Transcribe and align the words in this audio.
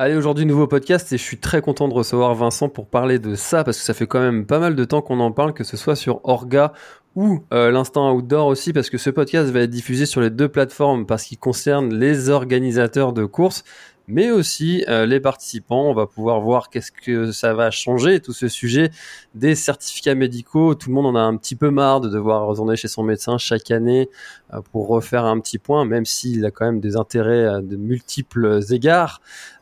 Allez, 0.00 0.14
aujourd'hui, 0.14 0.46
nouveau 0.46 0.68
podcast 0.68 1.12
et 1.12 1.18
je 1.18 1.22
suis 1.24 1.38
très 1.38 1.60
content 1.60 1.88
de 1.88 1.92
recevoir 1.92 2.32
Vincent 2.32 2.68
pour 2.68 2.86
parler 2.86 3.18
de 3.18 3.34
ça 3.34 3.64
parce 3.64 3.78
que 3.78 3.82
ça 3.82 3.94
fait 3.94 4.06
quand 4.06 4.20
même 4.20 4.46
pas 4.46 4.60
mal 4.60 4.76
de 4.76 4.84
temps 4.84 5.02
qu'on 5.02 5.18
en 5.18 5.32
parle, 5.32 5.52
que 5.52 5.64
ce 5.64 5.76
soit 5.76 5.96
sur 5.96 6.20
Orga 6.22 6.72
ou 7.16 7.40
euh, 7.52 7.72
l'instant 7.72 8.14
outdoor 8.14 8.46
aussi 8.46 8.72
parce 8.72 8.90
que 8.90 8.96
ce 8.96 9.10
podcast 9.10 9.50
va 9.50 9.62
être 9.62 9.70
diffusé 9.70 10.06
sur 10.06 10.20
les 10.20 10.30
deux 10.30 10.48
plateformes 10.48 11.04
parce 11.04 11.24
qu'il 11.24 11.38
concerne 11.38 11.92
les 11.92 12.30
organisateurs 12.30 13.12
de 13.12 13.24
courses 13.24 13.64
mais 14.08 14.30
aussi 14.30 14.84
euh, 14.88 15.06
les 15.06 15.20
participants. 15.20 15.88
On 15.88 15.94
va 15.94 16.06
pouvoir 16.06 16.40
voir 16.40 16.70
qu'est-ce 16.70 16.90
que 16.90 17.30
ça 17.30 17.54
va 17.54 17.70
changer, 17.70 18.20
tout 18.20 18.32
ce 18.32 18.48
sujet 18.48 18.90
des 19.34 19.54
certificats 19.54 20.14
médicaux. 20.14 20.74
Tout 20.74 20.88
le 20.88 20.94
monde 20.94 21.06
en 21.06 21.14
a 21.14 21.20
un 21.20 21.36
petit 21.36 21.54
peu 21.54 21.70
marre 21.70 22.00
de 22.00 22.08
devoir 22.08 22.46
retourner 22.46 22.76
chez 22.76 22.88
son 22.88 23.02
médecin 23.02 23.38
chaque 23.38 23.70
année 23.70 24.08
euh, 24.54 24.60
pour 24.72 24.88
refaire 24.88 25.24
un 25.24 25.38
petit 25.38 25.58
point, 25.58 25.84
même 25.84 26.04
s'il 26.04 26.44
a 26.44 26.50
quand 26.50 26.64
même 26.64 26.80
des 26.80 26.96
intérêts 26.96 27.62
de 27.62 27.76
multiples 27.76 28.60
égards. 28.70 29.20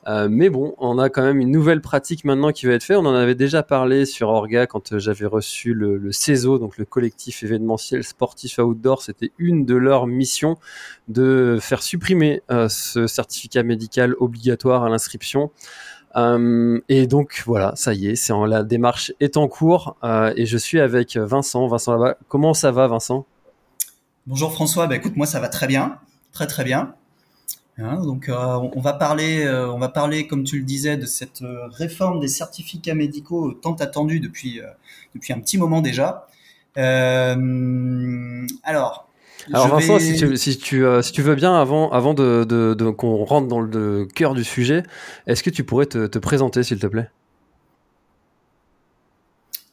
Euh, 0.09 0.29
mais 0.31 0.51
bon, 0.51 0.75
on 0.79 0.99
a 0.99 1.11
quand 1.11 1.23
même 1.23 1.41
une 1.41 1.51
nouvelle 1.51 1.81
pratique 1.81 2.25
maintenant 2.25 2.53
qui 2.53 2.67
va 2.67 2.75
être 2.75 2.85
faite. 2.85 2.97
On 2.97 3.07
en 3.07 3.15
avait 3.15 3.35
déjà 3.35 3.65
parlé 3.65 4.07
sur 4.07 4.29
Orga 4.29 4.67
quand 4.67 4.93
euh, 4.93 4.99
j'avais 5.01 5.27
reçu 5.27 5.75
le, 5.75 6.13
CESO, 6.13 6.59
donc 6.59 6.79
le 6.79 6.85
collectif 6.85 7.43
événementiel 7.43 8.05
sportif 8.05 8.59
outdoor. 8.59 9.03
C'était 9.03 9.33
une 9.39 9.65
de 9.65 9.75
leurs 9.75 10.07
missions 10.07 10.59
de 11.09 11.59
faire 11.61 11.83
supprimer 11.83 12.43
euh, 12.53 12.69
ce 12.69 13.09
certificat 13.09 13.65
médical 13.65 14.15
obligatoire 14.21 14.36
à 14.85 14.89
l'inscription. 14.89 15.51
et 16.17 17.07
donc 17.07 17.43
voilà, 17.47 17.73
ça 17.77 17.95
y 17.95 18.09
est, 18.09 18.17
c'est 18.17 18.33
la 18.47 18.63
démarche 18.63 19.13
est 19.21 19.37
en 19.37 19.49
cours 19.49 19.97
et 20.37 20.47
je 20.47 20.59
suis 20.59 20.81
avec 20.81 21.17
Vincent. 21.17 21.67
Vincent 21.67 21.93
là-bas, 21.93 22.17
comment 22.29 22.55
ça 22.55 22.71
va, 22.71 22.87
Vincent? 22.87 23.27
Bonjour 24.27 24.53
François. 24.53 24.87
Bah, 24.87 24.97
écoute, 24.97 25.17
moi 25.17 25.27
ça 25.27 25.41
va 25.41 25.49
très 25.49 25.67
bien, 25.67 25.99
très 26.33 26.47
très 26.47 26.65
bien. 26.65 26.95
Hein, 27.79 28.03
donc, 28.03 28.31
euh, 28.31 28.35
on 28.75 28.81
va 28.81 28.95
parler, 28.95 29.45
euh, 29.45 29.71
on 29.71 29.79
va 29.79 29.91
parler, 29.91 30.27
comme 30.27 30.45
tu 30.45 30.59
le 30.59 30.65
disais, 30.65 30.97
de 30.97 31.05
cette 31.05 31.43
euh, 31.43 31.67
réforme 31.69 32.21
des 32.21 32.29
certificats 32.29 32.95
médicaux 32.95 33.53
tant 33.53 33.75
attendue 33.75 34.19
depuis 34.19 34.61
depuis 35.15 35.33
un 35.33 35.41
petit 35.41 35.59
moment 35.59 35.83
déjà. 35.83 36.27
alors. 38.65 39.03
Alors 39.53 39.69
Vincent, 39.69 39.99
si, 39.99 40.17
tu, 40.17 40.37
si, 40.37 40.59
tu, 40.59 40.85
si 41.03 41.13
tu 41.13 41.23
veux 41.23 41.35
bien, 41.35 41.55
avant, 41.55 41.91
avant 41.91 42.15
de, 42.15 42.45
de, 42.45 42.75
de 42.75 42.91
qu'on 42.91 43.25
rentre 43.25 43.49
dans 43.49 43.61
le 43.61 44.07
cœur 44.07 44.35
du 44.35 44.45
sujet, 44.45 44.83
est-ce 45.27 45.43
que 45.43 45.51
tu 45.51 45.65
pourrais 45.65 45.87
te, 45.87 46.07
te 46.07 46.19
présenter, 46.19 46.63
s'il 46.63 46.79
te 46.79 46.87
plaît? 46.87 47.09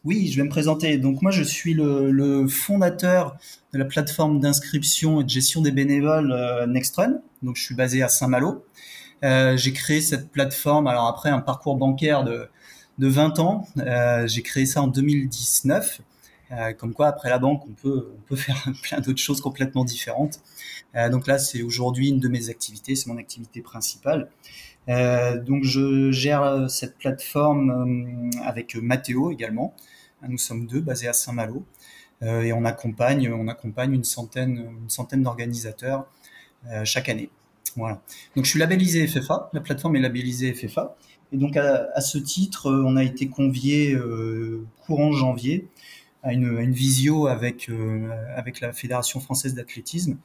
Oui, 0.06 0.28
je 0.28 0.38
vais 0.38 0.44
me 0.44 0.50
présenter. 0.50 0.98
Donc 0.98 1.22
moi, 1.22 1.32
je 1.32 1.44
suis 1.44 1.74
le, 1.74 2.12
le 2.12 2.48
fondateur 2.48 3.38
de 3.72 3.80
la 3.80 3.86
plateforme 3.86 4.40
d'inscription 4.40 5.22
et 5.22 5.24
de 5.24 5.30
gestion 5.30 5.62
des 5.62 5.72
bénévoles 5.72 6.32
euh, 6.34 6.68
Nextrun. 6.68 7.22
Donc 7.42 7.56
je 7.56 7.64
suis 7.64 7.76
basé 7.76 8.04
à 8.04 8.10
Saint-Malo. 8.10 8.66
Euh, 9.24 9.56
j'ai 9.56 9.72
créé 9.72 10.02
cette 10.02 10.30
plateforme, 10.30 10.88
alors 10.88 11.08
après 11.08 11.30
un 11.30 11.40
parcours 11.40 11.78
bancaire 11.78 12.26
de, 12.26 12.50
de 12.98 13.08
20 13.08 13.40
ans, 13.40 13.66
euh, 13.78 14.28
j'ai 14.28 14.42
créé 14.42 14.66
ça 14.66 14.82
en 14.82 14.88
2019. 14.88 16.02
Euh, 16.54 16.74
comme 16.74 16.94
quoi, 16.94 17.08
après 17.08 17.30
la 17.30 17.40
banque, 17.40 17.64
on 17.68 17.72
peut, 17.72 18.14
faire 18.36 18.68
plein 18.84 19.00
d'autres 19.00 19.22
choses 19.22 19.42
complètement 19.42 19.84
différentes. 19.84 20.40
Euh, 20.96 21.10
donc 21.10 21.28
là, 21.28 21.40
c'est 21.40 21.64
aujourd'hui 21.64 22.10
une 22.10 22.20
de 22.20 22.28
mes 22.28 22.50
activités, 22.50 22.96
c'est 22.96 23.08
mon 23.08 23.18
activité 23.18 23.62
principale. 23.62 24.30
Euh, 24.90 25.40
donc 25.40 25.64
je 25.64 26.12
gère 26.12 26.70
cette 26.70 26.98
plateforme 26.98 28.30
avec 28.44 28.76
Mathéo 28.76 29.32
également. 29.32 29.74
Nous 30.28 30.38
sommes 30.38 30.68
deux, 30.68 30.82
basés 30.82 31.08
à 31.08 31.14
Saint-Malo, 31.14 31.66
et 32.22 32.54
on 32.54 32.64
accompagne, 32.64 33.24
une 33.24 34.04
centaine, 34.06 34.72
d'organisateurs 35.18 36.06
chaque 36.86 37.10
année. 37.10 37.30
Voilà. 37.76 38.02
Donc 38.36 38.46
je 38.46 38.50
suis 38.52 38.60
labellisé 38.60 39.06
FFA, 39.06 39.50
la 39.52 39.60
plateforme 39.60 39.98
est 39.98 40.00
labellisée 40.00 40.54
FFA, 40.54 40.96
et 41.34 41.38
donc 41.38 41.58
à, 41.58 42.00
ce 42.00 42.18
titre, 42.18 42.72
on 42.72 42.96
a 42.96 43.04
été 43.04 43.28
convié 43.28 43.98
courant 44.86 45.12
janvier 45.12 45.68
à 46.24 46.34
une, 46.34 46.72
visio 46.72 47.28
avec 47.28 47.70
avec 48.36 48.62
la 48.62 48.74
Fédération 48.74 49.20
française 49.20 49.54
d'athlétisme 49.54 50.18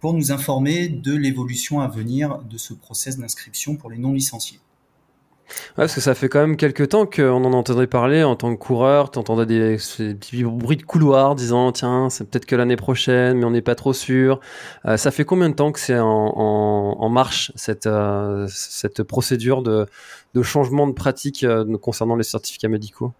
pour 0.00 0.14
nous 0.14 0.30
informer 0.30 0.88
de 0.88 1.14
l'évolution 1.16 1.80
à 1.80 1.88
venir 1.88 2.38
de 2.38 2.58
ce 2.58 2.74
process 2.74 3.18
d'inscription 3.18 3.76
pour 3.76 3.90
les 3.90 3.98
non 3.98 4.12
licenciés. 4.12 4.60
Parce 5.76 5.94
que 5.94 6.00
ça 6.00 6.14
fait 6.14 6.28
quand 6.28 6.40
même 6.40 6.56
quelques 6.56 6.90
temps 6.90 7.06
qu'on 7.06 7.44
en 7.44 7.52
entendait 7.52 7.86
parler 7.86 8.22
en 8.22 8.36
tant 8.36 8.54
que 8.54 8.60
coureur. 8.60 9.10
Tu 9.10 9.18
entendais 9.18 9.46
des, 9.46 9.76
petits 9.76 10.44
bruits 10.44 10.76
de 10.76 10.82
couloir 10.82 11.34
disant 11.34 11.72
tiens, 11.72 12.10
c'est 12.10 12.28
peut-être 12.28 12.46
que 12.46 12.56
l'année 12.56 12.76
prochaine, 12.76 13.38
mais 13.38 13.44
on 13.44 13.50
n'est 13.50 13.62
pas 13.62 13.74
trop 13.74 13.92
sûr. 13.92 14.40
Euh, 14.84 14.96
ça 14.96 15.10
fait 15.10 15.24
combien 15.24 15.48
de 15.48 15.54
temps 15.54 15.72
que 15.72 15.80
c'est 15.80 15.98
en, 15.98 17.08
marche 17.08 17.52
cette, 17.54 17.86
euh, 17.86 18.46
cette 18.48 19.02
procédure 19.02 19.62
de, 19.62 19.86
changement 20.42 20.86
de 20.86 20.92
pratique 20.92 21.44
euh, 21.44 21.78
concernant 21.78 22.16
les 22.16 22.24
certificats 22.24 22.68
médicaux? 22.68 23.12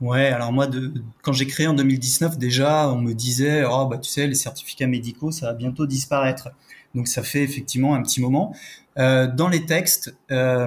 Ouais, 0.00 0.28
alors 0.28 0.50
moi, 0.52 0.66
de, 0.66 0.92
quand 1.22 1.32
j'ai 1.32 1.46
créé 1.46 1.66
en 1.66 1.74
2019, 1.74 2.38
déjà, 2.38 2.88
on 2.88 3.00
me 3.02 3.12
disait, 3.12 3.64
oh 3.70 3.86
bah 3.86 3.98
tu 3.98 4.10
sais, 4.10 4.26
les 4.26 4.34
certificats 4.34 4.86
médicaux, 4.86 5.30
ça 5.30 5.46
va 5.46 5.52
bientôt 5.52 5.86
disparaître. 5.86 6.48
Donc 6.94 7.06
ça 7.06 7.22
fait 7.22 7.42
effectivement 7.42 7.94
un 7.94 8.02
petit 8.02 8.20
moment. 8.20 8.54
Euh, 8.98 9.26
dans 9.26 9.48
les 9.48 9.66
textes, 9.66 10.14
euh, 10.30 10.66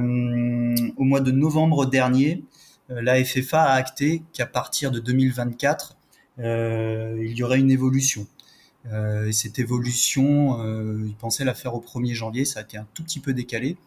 au 0.97 1.03
mois 1.03 1.19
de 1.19 1.31
novembre 1.31 1.85
dernier, 1.85 2.43
euh, 2.89 3.01
la 3.01 3.23
FFA 3.23 3.63
a 3.63 3.73
acté 3.73 4.23
qu'à 4.33 4.45
partir 4.45 4.91
de 4.91 4.99
2024, 4.99 5.97
il 6.39 7.33
y 7.35 7.43
aurait 7.43 7.59
une 7.59 7.71
évolution. 7.71 8.27
et 9.27 9.31
cette 9.31 9.59
évolution, 9.59 10.57
ils 11.05 11.15
pensaient 11.15 11.45
la 11.45 11.53
faire 11.53 11.75
au 11.75 11.79
1er 11.79 12.13
janvier, 12.13 12.43
ça 12.43 12.59
a 12.59 12.63
été 12.63 12.75
un 12.77 12.87
tout 12.93 13.03
petit 13.03 13.19
peu 13.19 13.33
décalé. 13.33 13.77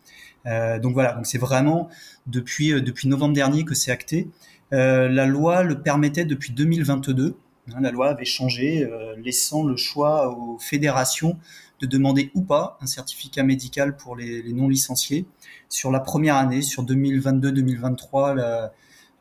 donc 0.44 0.94
voilà, 0.94 1.12
donc 1.14 1.26
c'est 1.26 1.38
vraiment 1.38 1.88
depuis 2.26 2.70
depuis 2.80 3.08
novembre 3.08 3.34
dernier 3.34 3.64
que 3.64 3.74
c'est 3.74 3.90
acté. 3.90 4.28
La 4.71 5.27
loi 5.27 5.62
le 5.62 5.81
permettait 5.82 6.25
depuis 6.25 6.53
2022. 6.53 7.37
Hein, 7.72 7.81
la 7.81 7.91
loi 7.91 8.09
avait 8.09 8.25
changé, 8.25 8.88
laissant 9.16 9.65
le 9.65 9.77
choix 9.77 10.28
aux 10.37 10.59
fédérations 10.59 11.37
de 11.81 11.87
demander 11.87 12.31
ou 12.34 12.43
pas 12.43 12.78
un 12.81 12.87
certificat 12.87 13.43
médical 13.43 13.97
pour 13.97 14.16
les, 14.16 14.53
non 14.53 14.69
licenciés. 14.69 15.26
Sur 15.69 15.91
la 15.91 16.00
première 16.00 16.37
année, 16.37 16.62
sur 16.62 16.84
2022-2023, 16.84 18.34
la, 18.34 18.72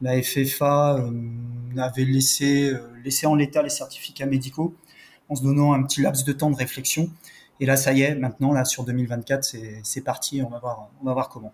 la, 0.02 0.22
FFA 0.22 0.96
euh, 0.96 1.12
avait 1.78 2.06
laissé, 2.06 2.70
euh, 2.70 2.80
laissé 3.04 3.26
en 3.26 3.36
l'état 3.36 3.62
les 3.62 3.70
certificats 3.70 4.26
médicaux 4.26 4.74
en 5.28 5.36
se 5.36 5.44
donnant 5.44 5.74
un 5.74 5.84
petit 5.84 6.02
laps 6.02 6.24
de 6.24 6.34
temps 6.34 6.52
de 6.52 6.56
réflexion. 6.56 7.10
Et 7.60 7.66
là, 7.66 7.78
ça 7.78 7.94
y 7.94 8.02
est, 8.02 8.16
maintenant, 8.16 8.52
là, 8.54 8.64
sur 8.64 8.84
2024, 8.84 9.56
c'est 9.84 10.02
parti, 10.02 10.42
on 10.42 10.50
va 10.50 10.60
voir, 10.60 10.90
on 11.02 11.06
va 11.06 11.14
voir 11.14 11.30
comment 11.30 11.54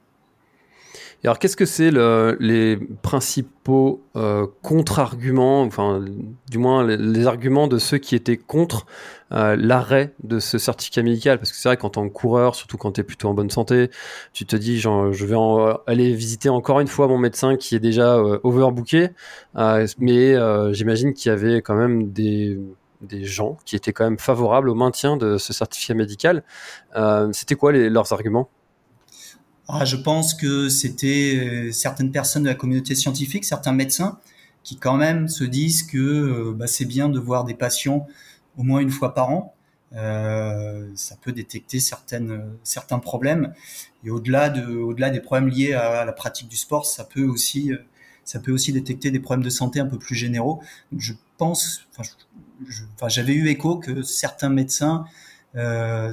alors, 1.23 1.37
qu'est-ce 1.37 1.55
que 1.55 1.65
c'est 1.65 1.91
le, 1.91 2.35
les 2.39 2.77
principaux 3.03 4.01
euh, 4.15 4.47
contre-arguments, 4.63 5.61
enfin, 5.61 6.03
du 6.49 6.57
moins 6.57 6.83
les, 6.85 7.27
arguments 7.27 7.67
de 7.67 7.77
ceux 7.77 7.99
qui 7.99 8.15
étaient 8.15 8.37
contre 8.37 8.87
euh, 9.31 9.55
l'arrêt 9.55 10.15
de 10.23 10.39
ce 10.39 10.57
certificat 10.57 11.03
médical? 11.03 11.37
Parce 11.37 11.51
que 11.51 11.57
c'est 11.57 11.69
vrai 11.69 11.77
qu'en 11.77 11.91
tant 11.91 12.07
que 12.09 12.13
coureur, 12.13 12.55
surtout 12.55 12.77
quand 12.77 12.93
tu 12.93 13.01
es 13.01 13.03
plutôt 13.03 13.29
en 13.29 13.35
bonne 13.35 13.51
santé, 13.51 13.91
tu 14.33 14.47
te 14.47 14.55
dis, 14.55 14.79
genre, 14.79 15.13
je 15.13 15.25
vais 15.27 15.35
aller 15.85 16.13
visiter 16.15 16.49
encore 16.49 16.79
une 16.79 16.87
fois 16.87 17.07
mon 17.07 17.19
médecin 17.19 17.55
qui 17.55 17.75
est 17.75 17.79
déjà 17.79 18.15
euh, 18.15 18.39
overbooké. 18.43 19.09
Euh, 19.57 19.85
mais 19.99 20.33
euh, 20.33 20.73
j'imagine 20.73 21.13
qu'il 21.13 21.29
y 21.29 21.33
avait 21.33 21.61
quand 21.61 21.75
même 21.75 22.11
des 22.11 22.59
des 23.01 23.25
gens 23.25 23.57
qui 23.65 23.75
étaient 23.75 23.93
quand 23.93 24.03
même 24.03 24.19
favorables 24.19 24.69
au 24.69 24.75
maintien 24.75 25.17
de 25.17 25.39
ce 25.39 25.53
certificat 25.53 25.95
médical. 25.95 26.43
C'était 27.31 27.55
quoi 27.55 27.71
les, 27.71 27.89
leurs 27.89 28.13
arguments? 28.13 28.47
Ah, 29.73 29.85
je 29.85 29.95
pense 29.95 30.33
que 30.33 30.67
c'était 30.67 31.39
euh, 31.39 31.71
certaines 31.71 32.11
personnes 32.11 32.43
de 32.43 32.49
la 32.49 32.55
communauté 32.55 32.93
scientifique, 32.93 33.45
certains 33.45 33.71
médecins, 33.71 34.19
qui 34.63 34.75
quand 34.77 34.97
même 34.97 35.29
se 35.29 35.45
disent 35.45 35.83
que 35.83 35.97
euh, 35.97 36.53
bah, 36.53 36.67
c'est 36.67 36.85
bien 36.85 37.07
de 37.07 37.19
voir 37.19 37.45
des 37.45 37.53
patients 37.53 38.05
au 38.57 38.63
moins 38.63 38.81
une 38.81 38.89
fois 38.89 39.13
par 39.13 39.29
an. 39.29 39.55
Euh, 39.93 40.89
ça 40.95 41.15
peut 41.21 41.31
détecter 41.31 41.79
certaines, 41.79 42.43
certains 42.63 42.99
problèmes. 42.99 43.53
Et 44.03 44.09
au-delà 44.09 44.49
de, 44.49 44.75
au-delà 44.75 45.09
des 45.09 45.21
problèmes 45.21 45.47
liés 45.47 45.73
à, 45.73 46.03
la 46.03 46.13
pratique 46.13 46.49
du 46.49 46.57
sport, 46.57 46.85
ça 46.85 47.05
peut 47.05 47.25
aussi, 47.25 47.71
ça 48.25 48.39
peut 48.39 48.51
aussi 48.51 48.73
détecter 48.73 49.09
des 49.09 49.19
problèmes 49.19 49.43
de 49.43 49.49
santé 49.49 49.79
un 49.79 49.85
peu 49.85 49.97
plus 49.97 50.15
généraux. 50.15 50.61
je 50.97 51.13
pense, 51.37 51.87
enfin, 51.97 53.07
j'avais 53.07 53.33
eu 53.33 53.47
écho 53.47 53.77
que 53.77 54.01
certains 54.01 54.49
médecins, 54.49 55.05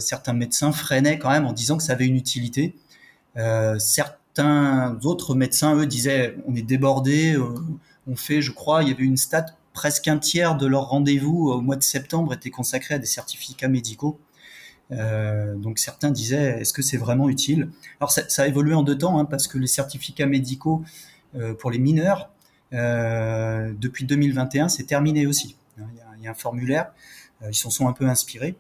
certains 0.00 0.32
médecins 0.32 0.72
freinaient 0.72 1.19
quand 1.19 1.31
même 1.31 1.46
en 1.46 1.52
disant 1.52 1.76
que 1.76 1.82
ça 1.82 1.93
avait 1.93 2.06
une 2.06 2.16
utilité. 2.16 2.75
Euh, 3.38 3.79
certains 3.79 4.99
autres 5.05 5.35
médecins, 5.35 5.75
eux, 5.76 5.87
disaient 5.87 6.37
on 6.46 6.55
est 6.55 6.62
débordé, 6.62 7.35
euh, 7.35 7.55
on 8.06 8.17
fait, 8.17 8.43
je 8.43 8.52
crois, 8.52 8.82
il 8.82 8.88
y 8.88 8.93
avait 8.93 9.05
une 9.05 9.17
stat, 9.17 9.46
presque 9.73 10.08
un 10.08 10.19
tiers 10.19 10.56
de 10.56 10.67
leur 10.67 10.88
rendez-vous 10.88 11.50
au 11.50 11.61
mois 11.61 11.76
de 11.76 11.82
septembre 11.82 12.35
était 12.35 12.50
consacré 12.50 12.94
à 12.96 12.99
des 12.99 13.06
certificats 13.06 13.69
médicaux. 13.69 14.19
Euh, 14.90 15.55
donc 15.55 15.79
certains 15.79 16.11
disaient 16.11 16.61
est-ce 16.61 16.73
que 16.73 16.82
c'est 16.82 16.96
vraiment 16.96 17.29
utile? 17.29 17.70
Alors 18.00 18.11
ça, 18.11 18.43
a 18.43 18.46
évolué 18.46 18.75
en 18.75 18.82
deux 18.82 18.96
temps 18.96 19.19
hein, 19.19 19.25
parce 19.25 19.46
que 19.46 19.58
les 19.58 19.67
certificats 19.67 20.26
médicaux 20.26 20.82
euh, 21.37 21.55
pour 21.55 21.70
les 21.70 21.79
mineurs 21.79 22.31
euh, 22.73 23.73
depuis 23.79 24.05
2021 24.05 24.69
c'est 24.69 24.85
terminé 24.85 25.26
aussi. 25.26 25.56
Il 25.79 26.23
y, 26.23 26.26
a, 26.26 26.31
un 26.31 26.35
formulaire, 26.35 26.90
ils 27.49 27.55
s'en 27.55 27.70
sont 27.70 27.87
un 27.87 27.93
peu 27.93 28.08
inspirés 28.08 28.56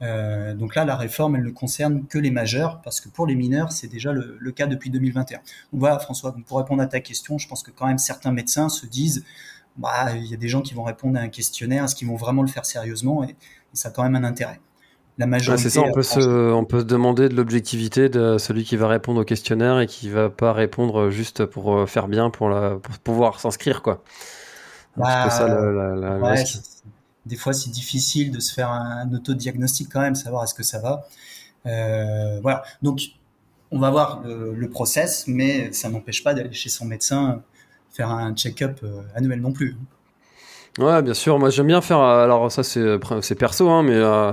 Euh, 0.00 0.54
donc 0.54 0.74
là, 0.74 0.84
la 0.84 0.96
réforme, 0.96 1.36
elle 1.36 1.44
ne 1.44 1.50
concerne 1.50 2.06
que 2.06 2.18
les 2.18 2.30
majeurs, 2.30 2.80
parce 2.82 3.00
que 3.00 3.08
pour 3.08 3.26
les 3.26 3.34
mineurs, 3.34 3.72
c'est 3.72 3.88
déjà 3.88 4.12
le, 4.12 4.52
cas 4.52 4.66
depuis 4.66 4.90
2021. 4.90 5.38
Donc 5.38 5.44
voilà, 5.72 5.98
François, 5.98 6.34
pour 6.46 6.58
répondre 6.58 6.82
à 6.82 6.86
ta 6.86 7.00
question, 7.00 7.38
je 7.38 7.48
pense 7.48 7.62
que 7.62 7.70
quand 7.70 7.86
même 7.86 7.98
certains 7.98 8.32
médecins 8.32 8.68
se 8.68 8.86
disent, 8.86 9.24
bah, 9.76 10.14
il 10.14 10.26
y 10.26 10.34
a 10.34 10.36
des 10.36 10.48
gens 10.48 10.62
qui 10.62 10.74
vont 10.74 10.84
répondre 10.84 11.18
à 11.18 11.22
un 11.22 11.28
questionnaire, 11.28 11.84
est-ce 11.84 11.94
qu'ils 11.94 12.08
vont 12.08 12.16
vraiment 12.16 12.42
le 12.42 12.48
faire 12.48 12.66
sérieusement? 12.66 13.24
Et, 13.24 13.34
ça 13.74 13.90
a 13.90 13.92
quand 13.92 14.02
même 14.02 14.16
un 14.16 14.24
intérêt. 14.24 14.60
La 15.18 15.26
majorité. 15.26 15.64
c'est 15.64 15.70
ça, 15.70 15.82
on 15.82 15.92
peut, 15.92 16.02
se, 16.02 16.52
on 16.52 16.64
peut 16.64 16.80
se 16.80 16.84
demander 16.84 17.28
de 17.28 17.34
l'objectivité 17.34 18.08
de 18.08 18.38
celui 18.38 18.64
qui 18.64 18.76
va 18.76 18.88
répondre 18.88 19.20
au 19.20 19.24
questionnaire 19.24 19.78
et 19.78 19.86
qui 19.86 20.08
va 20.08 20.30
pas 20.30 20.52
répondre 20.52 21.10
juste 21.10 21.44
pour 21.44 21.76
euh, 21.76 21.86
faire 21.86 22.08
bien, 22.08 22.30
pour, 22.30 22.48
la, 22.48 22.76
pour 22.76 22.98
pouvoir 22.98 23.38
s'inscrire, 23.38 23.82
quoi. 23.82 24.02
Bah, 24.96 25.28
ça, 25.28 25.46
la, 25.46 25.94
la, 25.94 26.34
des 27.28 27.36
fois 27.36 27.52
c'est 27.52 27.70
difficile 27.70 28.32
de 28.32 28.40
se 28.40 28.52
faire 28.52 28.70
un, 28.70 29.12
autodiagnostic 29.12 29.88
quand 29.92 30.00
même, 30.00 30.14
savoir 30.14 30.44
est-ce 30.44 30.54
que 30.54 30.62
ça 30.62 30.80
va. 30.80 31.06
Euh, 31.66 32.40
voilà. 32.40 32.64
Donc 32.82 33.00
on 33.70 33.78
va 33.78 33.90
voir 33.90 34.22
le, 34.24 34.68
process, 34.70 35.26
mais 35.26 35.72
ça 35.72 35.90
n'empêche 35.90 36.24
pas 36.24 36.34
d'aller 36.34 36.52
chez 36.52 36.70
son 36.70 36.86
médecin 36.86 37.42
faire 37.90 38.10
un 38.10 38.34
check-up 38.34 38.80
euh, 38.82 39.02
annuel 39.14 39.40
non 39.40 39.52
plus. 39.52 39.76
Ouais, 40.78 41.02
bien 41.02 41.14
sûr. 41.14 41.38
Moi, 41.40 41.50
j'aime 41.50 41.66
bien 41.66 41.80
faire. 41.80 41.98
Alors, 41.98 42.52
ça, 42.52 42.62
c'est 42.62 43.34
perso, 43.34 43.68
hein, 43.68 43.82
mais 43.82 43.96
euh, 43.96 44.32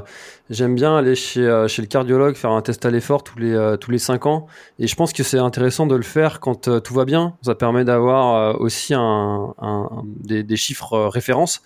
j'aime 0.51 0.75
bien 0.75 0.95
aller 0.95 1.15
chez 1.15 1.41
le 1.41 1.85
cardiologue 1.85 2.35
faire 2.35 2.51
un 2.51 2.61
test 2.61 2.85
à 2.85 2.91
l'effort 2.91 3.23
tous 3.23 3.39
les 3.39 3.75
tous 3.81 3.89
les 3.89 3.97
cinq 3.97 4.27
ans. 4.27 4.45
Et 4.77 4.85
je 4.85 4.95
pense 4.95 5.11
que 5.11 5.23
c'est 5.23 5.39
intéressant 5.39 5.87
de 5.87 5.95
le 5.95 6.03
faire 6.03 6.39
quand 6.39 6.69
tout 6.81 6.93
va 6.93 7.05
bien. 7.05 7.35
Ça 7.41 7.55
permet 7.55 7.83
d'avoir 7.83 8.61
aussi 8.61 8.93
un, 8.93 9.55
un, 9.57 10.03
des, 10.05 10.43
des 10.43 10.55
chiffres 10.55 11.07
références 11.07 11.63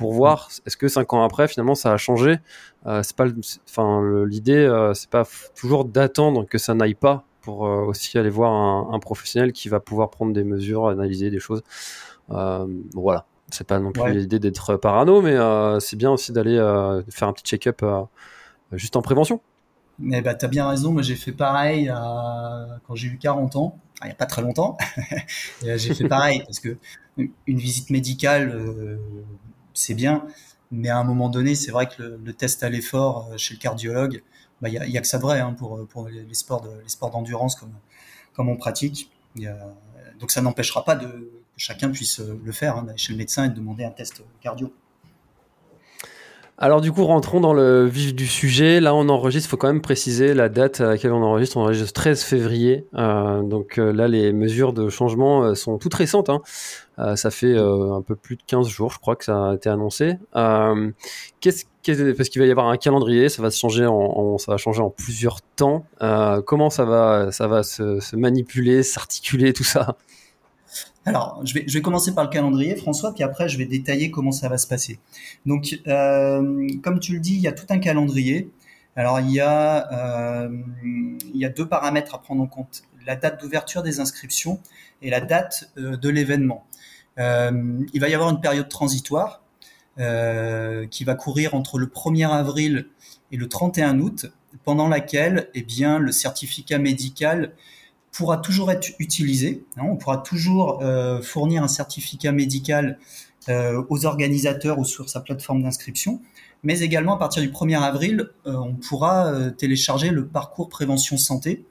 pour 0.00 0.14
voir 0.14 0.48
est-ce 0.64 0.78
que 0.78 0.88
cinq 0.88 1.12
ans 1.12 1.22
après 1.22 1.46
finalement 1.46 1.74
ça 1.74 1.92
a 1.92 1.98
changé. 1.98 2.38
Euh, 2.86 3.02
c'est 3.02 3.14
pas, 3.14 3.26
enfin 3.68 4.02
l'idée 4.26 4.54
euh, 4.54 4.94
c'est 4.94 5.10
pas 5.10 5.28
toujours 5.54 5.84
d'attendre 5.84 6.46
que 6.46 6.56
ça 6.56 6.72
n'aille 6.72 6.94
pas 6.94 7.24
pour 7.42 7.66
euh, 7.66 7.84
aussi 7.84 8.16
aller 8.16 8.30
voir 8.30 8.50
un, 8.50 8.98
professionnel 8.98 9.52
qui 9.52 9.68
va 9.68 9.78
pouvoir 9.78 10.08
prendre 10.08 10.32
des 10.32 10.42
mesures, 10.42 10.88
analyser 10.88 11.28
des 11.28 11.38
choses. 11.38 11.62
voilà, 12.28 13.26
c'est 13.50 13.66
pas 13.66 13.78
non 13.78 13.92
plus 13.92 14.10
l'idée 14.12 14.38
d'être 14.38 14.76
parano, 14.76 15.20
mais 15.20 15.36
c'est 15.80 15.96
bien 15.96 16.10
aussi 16.10 16.32
d'aller 16.32 16.56
faire 17.10 17.28
un 17.28 17.34
petit 17.34 17.44
check-up 17.44 17.84
juste 18.72 18.96
en 18.96 19.02
prévention. 19.02 19.42
Mais 19.98 20.22
bah, 20.22 20.34
tu 20.34 20.46
as 20.46 20.48
bien 20.48 20.66
raison, 20.66 20.92
moi 20.92 21.02
j'ai 21.02 21.16
fait 21.16 21.32
pareil 21.32 21.92
quand 22.86 22.94
j'ai 22.94 23.08
eu 23.08 23.18
40 23.18 23.56
ans, 23.56 23.78
il 24.02 24.06
n'y 24.06 24.12
a 24.12 24.14
pas 24.14 24.26
très 24.26 24.40
longtemps. 24.40 24.78
j'ai 25.62 25.92
fait 25.92 26.08
pareil 26.08 26.42
parce 26.46 26.60
que 26.60 26.78
une 27.18 27.58
visite 27.58 27.90
médicale, 27.90 28.98
c'est 29.74 29.94
bien. 29.94 30.26
Mais 30.70 30.88
à 30.88 30.98
un 30.98 31.04
moment 31.04 31.28
donné, 31.28 31.54
c'est 31.54 31.72
vrai 31.72 31.88
que 31.88 32.18
le, 32.22 32.32
test 32.32 32.62
à 32.62 32.68
l'effort 32.68 33.28
euh, 33.32 33.36
chez 33.36 33.54
le 33.54 33.60
cardiologue, 33.60 34.22
bah, 34.60 34.68
il 34.68 34.80
n'y 34.80 34.98
a, 34.98 35.00
que 35.00 35.06
ça 35.06 35.18
de 35.18 35.22
vrai 35.22 35.40
hein, 35.40 35.52
pour, 35.52 35.86
pour 35.88 36.08
les, 36.08 36.26
sports 36.34 37.10
d'endurance 37.10 37.56
comme, 38.34 38.48
on 38.48 38.56
pratique. 38.56 39.10
donc 40.18 40.30
ça 40.30 40.40
n'empêchera 40.40 40.84
pas 40.84 40.96
que 40.96 41.30
chacun 41.60 41.90
puisse 41.90 42.20
euh, 42.20 42.40
le 42.42 42.52
faire, 42.52 42.76
hein, 42.76 42.86
chez 42.96 43.12
le 43.12 43.18
médecin 43.18 43.44
et 43.44 43.48
de 43.50 43.54
demander 43.54 43.84
un 43.84 43.90
test 43.90 44.22
cardio. 44.40 44.72
Alors 46.62 46.82
du 46.82 46.92
coup, 46.92 47.06
rentrons 47.06 47.40
dans 47.40 47.54
le 47.54 47.86
vif 47.86 48.14
du 48.14 48.26
sujet. 48.26 48.80
Là, 48.80 48.94
on 48.94 49.08
enregistre, 49.08 49.48
il 49.48 49.50
faut 49.50 49.56
quand 49.56 49.68
même 49.68 49.80
préciser 49.80 50.34
la 50.34 50.50
date 50.50 50.82
à 50.82 50.88
laquelle 50.88 51.12
on 51.12 51.22
enregistre. 51.22 51.56
On 51.56 51.62
enregistre 51.62 51.94
13 51.94 52.22
février. 52.22 52.84
Euh, 52.94 53.40
donc 53.42 53.78
euh, 53.78 53.94
là, 53.94 54.08
les 54.08 54.34
mesures 54.34 54.74
de 54.74 54.90
changement 54.90 55.42
euh, 55.42 55.54
sont 55.54 55.78
toutes 55.78 55.94
récentes. 55.94 56.28
Hein. 56.28 56.42
ça 57.16 57.30
fait 57.30 57.56
un 57.56 58.02
peu 58.02 58.14
plus 58.14 58.36
de 58.36 58.42
15 58.46 58.68
jours, 58.68 58.92
je 58.92 58.98
crois, 58.98 59.16
que 59.16 59.24
ça 59.24 59.52
a 59.52 59.54
été 59.54 59.70
annoncé. 59.70 60.18
qu'est-ce, 61.40 61.64
parce 62.12 62.28
qu'il 62.28 62.42
va 62.42 62.46
y 62.46 62.50
avoir 62.50 62.68
un 62.68 62.76
calendrier, 62.76 63.30
ça 63.30 63.40
va 63.40 63.50
se 63.50 63.58
changer 63.58 63.86
en, 63.86 64.36
ça 64.36 64.52
va 64.52 64.58
changer 64.58 64.82
en 64.82 64.90
plusieurs 64.90 65.40
temps. 65.56 65.86
comment 66.44 66.68
ça 66.68 66.84
va, 66.84 67.32
ça 67.32 67.46
va 67.46 67.62
se, 67.62 68.00
se 68.00 68.16
manipuler, 68.16 68.82
s'articuler, 68.82 69.54
tout 69.54 69.64
ça? 69.64 69.96
Alors, 71.06 71.40
je 71.44 71.54
vais, 71.54 71.80
commencer 71.80 72.14
par 72.14 72.24
le 72.24 72.30
calendrier, 72.30 72.76
François, 72.76 73.14
puis 73.14 73.22
après, 73.22 73.48
je 73.48 73.56
vais 73.56 73.64
détailler 73.64 74.10
comment 74.10 74.32
ça 74.32 74.48
va 74.50 74.58
se 74.58 74.66
passer. 74.66 74.98
Donc, 75.46 75.80
euh, 75.86 76.68
comme 76.82 77.00
tu 77.00 77.14
le 77.14 77.20
dis, 77.20 77.34
il 77.34 77.40
y 77.40 77.48
a 77.48 77.52
tout 77.52 77.64
un 77.70 77.78
calendrier. 77.78 78.50
Alors, 78.96 79.18
il 79.20 79.30
y, 79.30 79.40
a, 79.40 79.90
euh, 79.92 80.50
il 80.84 81.40
y 81.40 81.46
a 81.46 81.48
deux 81.48 81.66
paramètres 81.66 82.14
à 82.14 82.20
prendre 82.20 82.42
en 82.42 82.46
compte. 82.46 82.82
La 83.06 83.16
date 83.16 83.40
d'ouverture 83.40 83.82
des 83.82 83.98
inscriptions 83.98 84.60
et 85.00 85.08
la 85.08 85.20
date 85.20 85.70
euh, 85.78 85.96
de 85.96 86.08
l'événement. 86.10 86.66
Il 87.16 88.00
va 88.00 88.08
y 88.08 88.14
avoir 88.14 88.30
une 88.30 88.40
période 88.40 88.68
transitoire 88.70 89.42
qui 89.96 91.04
va 91.04 91.14
courir 91.14 91.54
entre 91.54 91.78
le 91.78 91.84
1er 91.84 92.30
avril 92.30 92.86
et 93.30 93.36
le 93.36 93.46
31 93.46 94.00
août, 94.00 94.24
pendant 94.64 94.88
laquelle 94.88 95.50
eh 95.52 95.60
bien, 95.60 95.98
le 95.98 96.12
certificat 96.12 96.78
médical 96.78 97.52
pourra 98.12 98.38
toujours 98.38 98.70
être 98.70 98.90
utilisé. 98.98 99.64
Hein, 99.76 99.84
on 99.84 99.96
pourra 99.96 100.18
toujours 100.18 100.80
euh, 100.82 101.22
fournir 101.22 101.62
un 101.62 101.68
certificat 101.68 102.32
médical 102.32 102.98
euh, 103.48 103.82
aux 103.88 104.04
organisateurs 104.04 104.78
ou 104.78 104.84
sur 104.84 105.08
sa 105.08 105.20
plateforme 105.20 105.62
d'inscription. 105.62 106.20
Mais 106.62 106.80
également, 106.80 107.14
à 107.14 107.18
partir 107.18 107.42
du 107.42 107.50
1er 107.50 107.80
avril, 107.80 108.30
euh, 108.46 108.54
on 108.54 108.74
pourra 108.74 109.32
télécharger 109.56 110.10
le 110.10 110.26
parcours 110.26 110.68
prévention 110.68 111.16
santé 111.16 111.64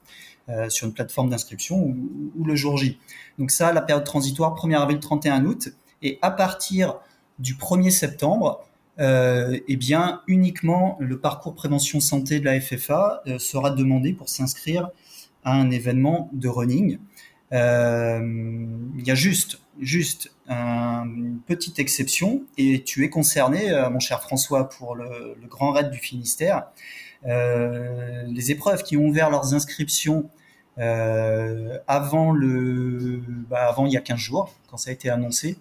sur 0.70 0.88
une 0.88 0.94
plateforme 0.94 1.30
d'inscription 1.30 1.78
ou, 1.78 2.44
le 2.44 2.56
jour 2.56 2.76
J. 2.76 2.98
Donc 3.38 3.52
ça, 3.52 3.72
la 3.72 3.84
période 3.84 4.04
transitoire, 4.04 4.56
1er 4.56 4.82
avril, 4.82 5.00
31 5.00 5.46
août. 5.46 5.70
Et 6.02 6.18
à 6.24 6.32
partir 6.32 6.96
du 7.38 7.54
1er 7.54 7.92
septembre, 7.92 8.66
euh, 9.00 9.60
eh 9.68 9.76
bien, 9.76 10.22
uniquement 10.26 10.98
le 11.00 11.20
parcours 11.20 11.54
prévention 11.54 12.00
santé 12.00 12.40
de 12.40 12.46
la 12.46 12.60
FFA 12.60 13.22
sera 13.38 13.70
demandé 13.70 14.12
pour 14.12 14.28
s'inscrire 14.28 14.90
à 15.44 15.54
un 15.54 15.72
événement 15.72 16.30
de 16.34 16.48
running. 16.48 17.00
Euh, 17.52 18.20
il 18.98 19.08
y 19.08 19.12
a 19.12 19.16
juste, 19.16 19.60
juste 19.80 20.32
une 20.48 21.40
petite 21.46 21.80
exception, 21.80 22.44
et 22.58 22.84
tu 22.84 23.04
es 23.04 23.10
concerné, 23.10 23.72
euh, 23.72 23.90
mon 23.90 24.00
cher 24.00 24.22
François, 24.22 24.70
pour 24.70 24.96
le, 24.96 25.36
Grand 25.48 25.72
Raid 25.72 25.90
du 25.90 25.98
Finistère. 25.98 26.68
Euh, 27.26 28.24
les 28.28 28.52
épreuves 28.52 28.84
qui 28.84 28.98
ont 28.98 29.06
ouvert 29.06 29.30
leurs 29.30 29.54
inscriptions 29.54 30.30
avant 31.88 32.32
le, 32.32 33.22
bah, 33.50 33.68
avant 33.68 33.86
il 33.86 33.92
y 33.92 33.98
a 33.98 34.02
15 34.02 34.18
jours, 34.18 34.54
quand 34.70 34.78
ça 34.78 34.92
a 34.92 34.94
été 34.94 35.10
annoncé, 35.10 35.58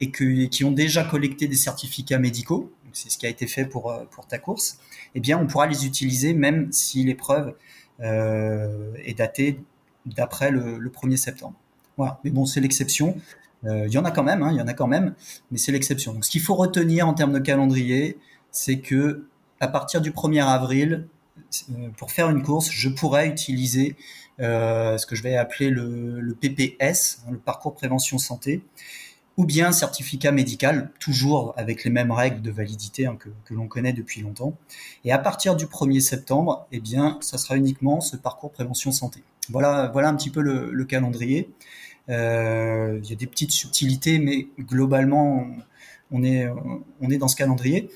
et, 0.00 0.10
que, 0.10 0.44
qui 0.46 0.64
ont 0.64 0.70
déjà 0.70 1.02
collecté 1.02 1.48
des 1.48 1.56
certificats 1.56 2.18
médicaux, 2.18 2.70
c'est 2.92 3.10
ce 3.10 3.16
qui 3.16 3.24
a 3.24 3.30
été 3.30 3.46
fait 3.46 3.64
pour, 3.64 3.98
pour 4.10 4.26
ta 4.26 4.38
course, 4.38 4.78
eh 5.14 5.20
bien, 5.20 5.38
on 5.38 5.46
pourra 5.46 5.66
les 5.66 5.86
utiliser 5.86 6.34
même 6.34 6.70
si 6.72 7.04
l'épreuve 7.04 7.48
euh, 7.48 7.52
est 8.00 9.14
daté 9.16 9.60
d'après 10.06 10.50
le, 10.50 10.78
1er 10.88 11.16
septembre. 11.16 11.54
Voilà. 11.96 12.20
Mais 12.24 12.30
bon, 12.30 12.46
c'est 12.46 12.60
l'exception. 12.60 13.16
Euh, 13.64 13.86
il 13.86 13.92
y 13.92 13.98
en 13.98 14.04
a 14.04 14.10
quand 14.10 14.22
même, 14.22 14.42
hein, 14.42 14.50
il 14.52 14.58
y 14.58 14.62
en 14.62 14.68
a 14.68 14.74
quand 14.74 14.86
même, 14.86 15.14
mais 15.50 15.58
c'est 15.58 15.72
l'exception. 15.72 16.14
Donc, 16.14 16.24
ce 16.24 16.30
qu'il 16.30 16.40
faut 16.40 16.54
retenir 16.54 17.06
en 17.06 17.14
termes 17.14 17.32
de 17.32 17.38
calendrier, 17.38 18.18
c'est 18.50 18.80
que 18.80 19.26
à 19.60 19.68
partir 19.68 20.00
du 20.00 20.12
1er 20.12 20.42
avril, 20.42 21.06
euh, 21.70 21.88
pour 21.96 22.10
faire 22.10 22.30
une 22.30 22.42
course, 22.42 22.70
je 22.70 22.88
pourrais 22.88 23.28
utiliser 23.28 23.96
ce 24.38 25.04
que 25.04 25.14
je 25.14 25.22
vais 25.22 25.36
appeler 25.36 25.68
le, 25.68 26.34
PPS, 26.40 27.22
hein, 27.26 27.32
le 27.32 27.38
parcours 27.38 27.74
prévention 27.74 28.16
santé, 28.16 28.62
ou 29.40 29.46
bien 29.46 29.72
certificat 29.72 30.32
médical, 30.32 30.90
toujours 31.00 31.54
avec 31.56 31.84
les 31.84 31.90
mêmes 31.90 32.10
règles 32.10 32.42
de 32.42 32.50
validité 32.50 33.06
hein, 33.06 33.16
que, 33.18 33.54
l'on 33.54 33.68
connaît 33.68 33.94
depuis 33.94 34.20
longtemps. 34.20 34.54
Et 35.06 35.12
à 35.12 35.18
partir 35.18 35.56
du 35.56 35.64
1er 35.64 36.00
septembre, 36.00 36.66
eh 36.72 36.78
bien, 36.78 37.16
ça 37.22 37.38
sera 37.38 37.56
uniquement 37.56 38.02
ce 38.02 38.18
parcours 38.18 38.52
prévention 38.52 38.92
santé. 38.92 39.22
Voilà, 39.48 39.88
voilà 39.94 40.10
un 40.10 40.14
petit 40.14 40.28
peu 40.28 40.42
le, 40.42 40.84
calendrier. 40.84 41.48
Euh, 42.10 43.00
il 43.02 43.08
y 43.08 43.14
a 43.14 43.16
des 43.16 43.26
petites 43.26 43.52
subtilités, 43.52 44.18
mais 44.18 44.48
globalement, 44.58 45.46
on 46.10 46.22
est, 46.22 46.46
on 47.00 47.08
est 47.08 47.16
dans 47.16 47.28
ce 47.28 47.36
calendrier. 47.36 47.88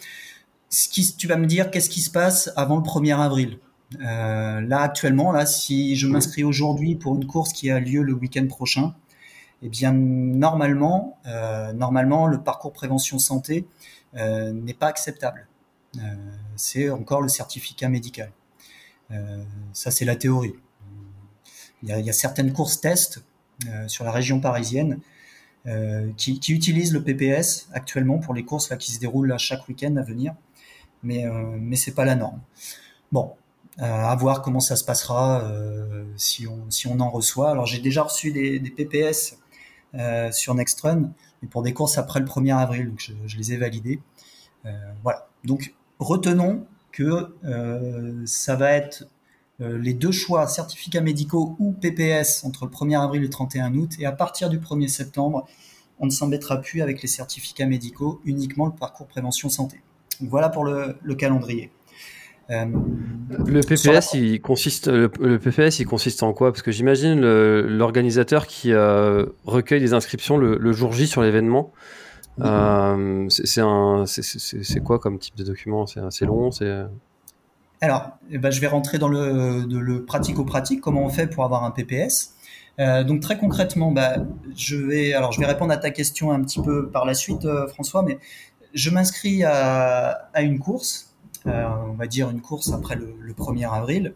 Ce 0.71 0.89
qui, 0.89 1.15
tu 1.15 1.27
vas 1.27 1.37
me 1.37 1.45
dire, 1.45 1.71
qu'est-ce 1.71 1.91
qui 1.91 2.01
se 2.01 2.11
passe 2.11 2.51
avant 2.57 2.77
le 2.77 2.83
1er 2.83 3.21
avril? 3.21 3.59
Euh, 4.01 4.63
Là, 4.63 4.81
actuellement, 4.81 5.31
là, 5.31 5.45
si 5.45 5.95
je 5.95 6.07
m'inscris 6.07 6.43
aujourd'hui 6.43 6.95
pour 6.95 7.15
une 7.17 7.27
course 7.27 7.53
qui 7.53 7.71
a 7.71 7.81
lieu 7.81 8.01
le 8.01 8.15
week-end 8.15 8.47
prochain, 8.47 8.95
eh 9.63 9.69
bien 9.69 9.93
normalement, 9.93 11.19
euh, 11.27 11.73
normalement, 11.73 12.27
le 12.27 12.41
parcours 12.41 12.73
prévention 12.73 13.19
santé 13.19 13.67
euh, 14.15 14.53
n'est 14.53 14.75
pas 14.75 14.89
acceptable. 14.89 15.49
Euh, 15.99 16.01
c'est 16.57 16.91
encore 16.91 17.23
le 17.23 17.29
certificat 17.29 17.89
médical. 17.89 18.31
ça, 19.73 19.91
c'est 19.91 20.05
la 20.05 20.17
théorie. 20.17 20.55
Il 21.83 21.89
y, 21.89 22.11
a, 22.11 22.13
certaines 22.13 22.53
courses 22.53 22.81
tests 22.81 23.23
sur 23.87 24.05
la 24.05 24.11
région 24.11 24.41
parisienne 24.41 25.01
qui, 26.17 26.41
utilisent 26.49 26.93
le 26.93 27.03
PPS 27.05 27.69
actuellement 27.73 28.19
pour 28.19 28.35
les 28.35 28.45
courses 28.45 28.75
qui 28.79 28.91
se 28.91 28.99
déroulent 28.99 29.39
chaque 29.39 29.69
week-end 29.69 29.95
à 29.97 30.03
venir, 30.03 30.35
mais 31.03 31.27
mais 31.61 31.77
c'est 31.77 31.95
pas 31.95 32.07
la 32.07 32.17
norme. 32.17 32.41
Bon, 33.13 33.35
à 33.79 34.17
voir 34.17 34.41
comment 34.43 34.61
ça 34.61 34.77
se 34.77 34.85
passera 34.85 35.47
si 36.17 36.49
on 36.49 36.71
si 36.71 36.89
on 36.89 36.99
en 37.01 37.11
reçoit. 37.11 37.51
Alors 37.51 37.67
j'ai 37.67 37.81
déjà 37.81 38.03
reçu 38.03 38.33
des 38.33 38.75
PPS 38.77 39.37
euh, 39.95 40.33
sur 40.33 40.55
Nextrun, 40.55 41.11
mais 41.43 41.49
pour 41.49 41.63
des 41.63 41.73
courses 41.73 41.99
après 41.99 42.21
le 42.21 42.27
1er 42.27 42.57
avril, 42.57 42.89
donc 42.89 43.13
je, 43.27 43.37
les 43.37 43.53
ai 43.53 43.57
validées. 43.57 44.01
Euh, 44.67 44.71
voilà. 45.03 45.29
Donc 45.45 45.75
retenons 45.99 46.67
que 46.93 47.35
ça 48.25 48.55
va 48.55 48.71
être 48.71 49.05
les 49.59 49.95
deux 49.95 50.13
choix, 50.13 50.47
certificats 50.47 51.01
médicaux 51.01 51.57
ou 51.59 51.73
PPS, 51.73 52.45
entre 52.45 52.67
le 52.67 52.71
1er 52.71 53.01
avril 53.03 53.23
et 53.23 53.27
le 53.27 53.31
31 53.31 53.75
août. 53.75 53.93
Et 53.99 54.07
à 54.07 54.13
partir 54.13 54.49
du 54.49 54.59
1er 54.59 54.89
septembre, 54.89 55.47
on 55.99 56.07
ne 56.07 56.11
s'embêtera 56.11 56.61
plus 56.61 56.83
avec 56.83 57.03
les 57.03 57.09
certificats 57.09 57.67
médicaux, 57.67 58.21
uniquement 58.25 58.67
le 58.67 58.73
parcours 58.73 59.07
prévention 59.07 59.49
santé. 59.49 59.81
voilà 60.21 60.49
pour 60.49 60.65
le, 60.65 61.15
calendrier. 61.17 61.71
Euh, 62.51 62.67
le 63.47 63.61
PPS, 63.61 64.15
il 64.15 64.41
consiste, 64.41 64.89
le, 64.89 65.09
PPS, 65.09 65.81
il 65.81 65.87
consiste 65.87 66.23
en 66.23 66.33
quoi? 66.33 66.53
Parce 66.53 66.63
que 66.63 66.71
j'imagine 66.71 67.21
l'organisateur 67.21 68.47
qui 68.47 68.73
euh, 68.73 69.27
recueille 69.45 69.81
les 69.81 69.95
inscriptions 69.95 70.37
le, 70.37 70.73
jour 70.73 70.93
J 70.93 71.07
sur 71.07 71.23
l'événement. 71.23 71.73
Euh, 72.41 73.27
c'est 73.29 74.81
quoi 74.83 74.99
comme 74.99 75.19
type 75.19 75.37
de 75.37 75.45
document? 75.45 75.87
C'est 75.87 76.01
assez 76.01 76.27
long 76.27 76.51
Alors, 77.81 78.11
eh 78.31 78.39
ben, 78.39 78.51
je 78.51 78.61
vais 78.61 78.67
rentrer 78.67 78.99
dans 78.99 79.09
le, 79.09 79.65
le 79.67 80.05
pratico-pratique. 80.05 80.81
Comment 80.81 81.05
on 81.05 81.11
fait 81.11 81.29
pour 81.29 81.45
avoir 81.45 81.65
un 81.65 81.71
PPS 81.71 82.31
donc 82.77 83.21
très 83.21 83.39
concrètement, 83.39 83.93
bah, 83.93 84.17
je 84.57 84.75
vais 84.75 85.15
alors 85.15 85.31
je 85.31 85.39
vais 85.39 85.47
répondre 85.47 85.73
à 85.73 85.77
ta 85.77 85.93
question 85.93 86.33
un 86.33 86.43
petit 86.43 86.61
peu 86.61 86.89
par 86.89 87.05
la 87.05 87.15
suite, 87.15 87.47
François, 87.69 88.03
mais 88.03 88.19
je 88.73 88.91
m'inscris 88.91 89.45
à, 89.45 90.29
à, 90.35 90.43
une 90.43 90.59
course, 90.59 91.14
on 91.47 91.95
va 91.95 92.07
dire 92.07 92.31
une 92.31 92.41
course 92.41 92.73
après 92.73 92.97
le, 92.97 93.15
le 93.21 93.33
1er 93.33 93.71
avril. 93.71 94.15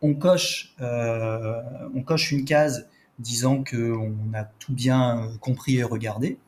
on 0.00 0.14
coche, 0.14 0.74
euh, 0.80 1.60
on 1.94 2.02
coche 2.02 2.32
une 2.32 2.44
case 2.44 2.88
disant 3.18 3.62
qu'on 3.62 4.14
a 4.34 4.44
tout 4.58 4.72
bien 4.72 5.30
compris 5.40 5.76
et 5.76 5.84
regardé. 5.84 6.38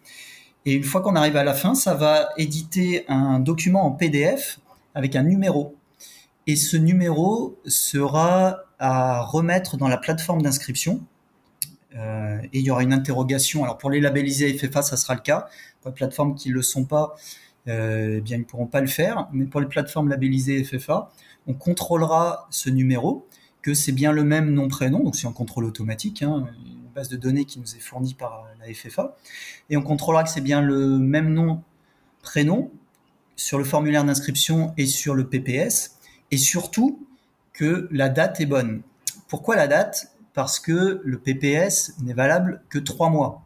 Et 0.67 0.73
une 0.73 0.83
fois 0.83 1.03
qu'on 1.03 1.15
arrive 1.15 1.37
à 1.37 1.45
la 1.45 1.53
fin, 1.53 1.75
ça 1.75 1.95
va 1.95 2.31
éditer 2.39 3.05
un 3.09 3.39
document 3.39 3.85
en 3.85 3.91
PDF 3.91 4.61
avec 4.95 5.15
un 5.15 5.23
numéro. 5.23 5.77
Et 6.47 6.57
ce 6.57 6.77
numéro 6.77 7.59
sera 7.67 8.59
à 8.79 9.23
remettre 9.23 9.77
dans 9.77 9.89
la 9.89 9.97
plateforme 9.97 10.43
d'inscription. 10.43 11.03
Euh, 11.97 12.39
et 12.53 12.59
il 12.59 12.65
y 12.65 12.71
aura 12.71 12.83
une 12.83 12.93
interrogation. 12.93 13.65
Alors 13.65 13.79
pour 13.79 13.91
les 13.91 14.01
labellisés 14.01 14.53
FFA, 14.57 14.83
ça 14.83 14.97
sera 14.97 15.15
le 15.15 15.21
cas. 15.21 15.49
Pour 15.81 15.91
les 15.91 15.95
plateformes 15.95 16.35
qui 16.35 16.51
ne 16.51 16.55
le 16.55 16.63
sont 16.63 16.85
pas, 16.85 17.15
euh, 17.69 18.17
eh 18.19 18.21
bien 18.21 18.37
ils 18.37 18.41
ne 18.41 18.45
pourront 18.45 18.67
pas 18.67 18.81
le 18.81 18.87
faire. 18.87 19.29
Mais 19.33 19.47
pour 19.47 19.61
les 19.61 19.69
plateformes 19.69 20.09
labellisées 20.09 20.63
FFA, 20.65 21.11
on 21.47 21.55
contrôlera 21.55 22.47
ce 22.51 22.71
numéro 22.71 23.27
que 23.63 23.73
c'est 23.73 23.93
bien 23.93 24.13
le 24.13 24.25
même 24.25 24.53
nom-prénom, 24.53 25.03
donc 25.03 25.17
c'est 25.17 25.27
en 25.27 25.33
contrôle 25.33 25.65
automatique, 25.65 26.23
hein, 26.23 26.47
une 26.67 26.91
base 26.95 27.09
de 27.09 27.17
données 27.17 27.47
qui 27.47 27.59
nous 27.59 27.77
est 27.77 27.81
fournie 27.81 28.13
par 28.13 28.47
la 28.61 28.73
FFA, 28.75 29.17
et 29.71 29.79
on 29.79 29.83
contrôlera 29.83 30.23
que 30.23 30.29
c'est 30.29 30.43
bien 30.43 30.61
le 30.61 30.99
même 30.99 31.33
nom-prénom 31.33 32.71
sur 33.37 33.57
le 33.57 33.65
formulaire 33.65 34.05
d'inscription 34.05 34.75
et 34.77 34.85
sur 34.85 35.15
le 35.15 35.27
PPS, 35.27 35.97
et 36.35 36.37
surtout 36.37 37.07
que 37.53 37.87
la 37.93 38.09
date 38.09 38.41
est 38.41 38.47
bonne. 38.47 38.83
Pourquoi 39.29 39.55
la 39.55 39.69
date? 39.69 40.09
Parce 40.33 40.59
que 40.59 41.01
le 41.05 41.19
PPS 41.21 41.93
n'est 42.03 42.13
valable 42.13 42.61
que 42.71 42.81
trois 42.81 43.09
mois. 43.09 43.45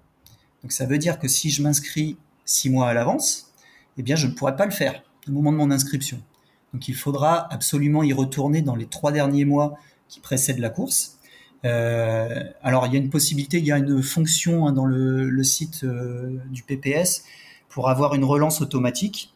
Donc 0.62 0.73
ça 0.73 0.87
veut 0.87 0.97
dire 0.97 1.18
que 1.18 1.28
si 1.28 1.50
je 1.50 1.62
m'inscris 1.62 2.16
six 2.47 2.71
mois 2.71 2.88
à 2.88 2.95
l'avance, 2.95 3.52
eh 3.99 4.02
bien 4.02 4.16
je 4.16 4.26
ne 4.26 4.33
pourrai 4.33 4.57
pas 4.57 4.64
le 4.64 4.71
faire 4.71 5.02
au 5.28 5.33
moment 5.33 5.52
de 5.52 5.59
mon 5.59 5.71
inscription. 5.71 6.23
Donc 6.73 6.88
il 6.88 6.95
faudra 6.95 7.52
absolument 7.52 8.02
y 8.02 8.14
retourner 8.14 8.62
dans 8.62 8.75
les 8.75 8.87
trois 8.87 9.12
derniers 9.12 9.45
mois 9.45 9.76
qui 10.09 10.21
précède 10.21 10.59
la 10.59 10.71
course. 10.71 11.18
Euh, 11.66 12.42
alors 12.62 12.87
il 12.87 12.95
y 12.95 12.97
a 12.97 13.00
une 13.00 13.11
possibilité, 13.11 13.59
il 13.59 13.66
y 13.66 13.73
a 13.73 13.76
une 13.76 14.02
fonction 14.02 14.66
hein, 14.66 14.73
dans 14.73 14.87
le, 14.87 15.28
le 15.28 15.42
site 15.42 15.85
euh, 15.85 16.38
du 16.49 16.62
PPS 16.62 17.25
pour 17.68 17.90
avoir 17.90 18.14
une 18.14 18.25
relance 18.25 18.62
automatique. 18.62 19.35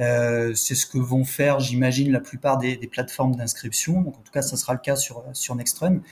Euh, 0.00 0.54
c'est 0.54 0.74
ce 0.74 0.86
que 0.86 0.98
vont 0.98 1.24
faire, 1.24 1.60
j'imagine, 1.60 2.10
la 2.10 2.20
plupart 2.20 2.58
des, 2.58 2.76
plateformes 2.76 3.36
d'inscription. 3.36 3.98
En 3.98 4.10
tout 4.10 4.32
cas, 4.32 4.42
ça 4.42 4.56
sera 4.56 4.72
le 4.72 4.80
cas 4.80 4.96
sur, 4.96 5.24
sur 5.32 5.54
Nextrem. 5.54 6.02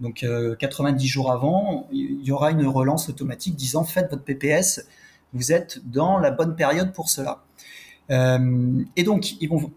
Donc, 0.00 0.26
90 0.58 1.06
jours 1.06 1.32
avant, 1.32 1.88
il 1.90 2.22
y 2.22 2.30
aura 2.30 2.50
une 2.50 2.66
relance 2.66 3.08
automatique 3.08 3.56
disant 3.56 3.84
faites 3.84 4.10
votre 4.10 4.24
PPS, 4.24 4.86
vous 5.32 5.52
êtes 5.52 5.80
dans 5.88 6.18
la 6.18 6.30
bonne 6.30 6.54
période 6.54 6.92
pour 6.92 7.08
cela. 7.08 7.46
Euh, 8.10 8.84
et 8.94 9.02
donc, 9.02 9.34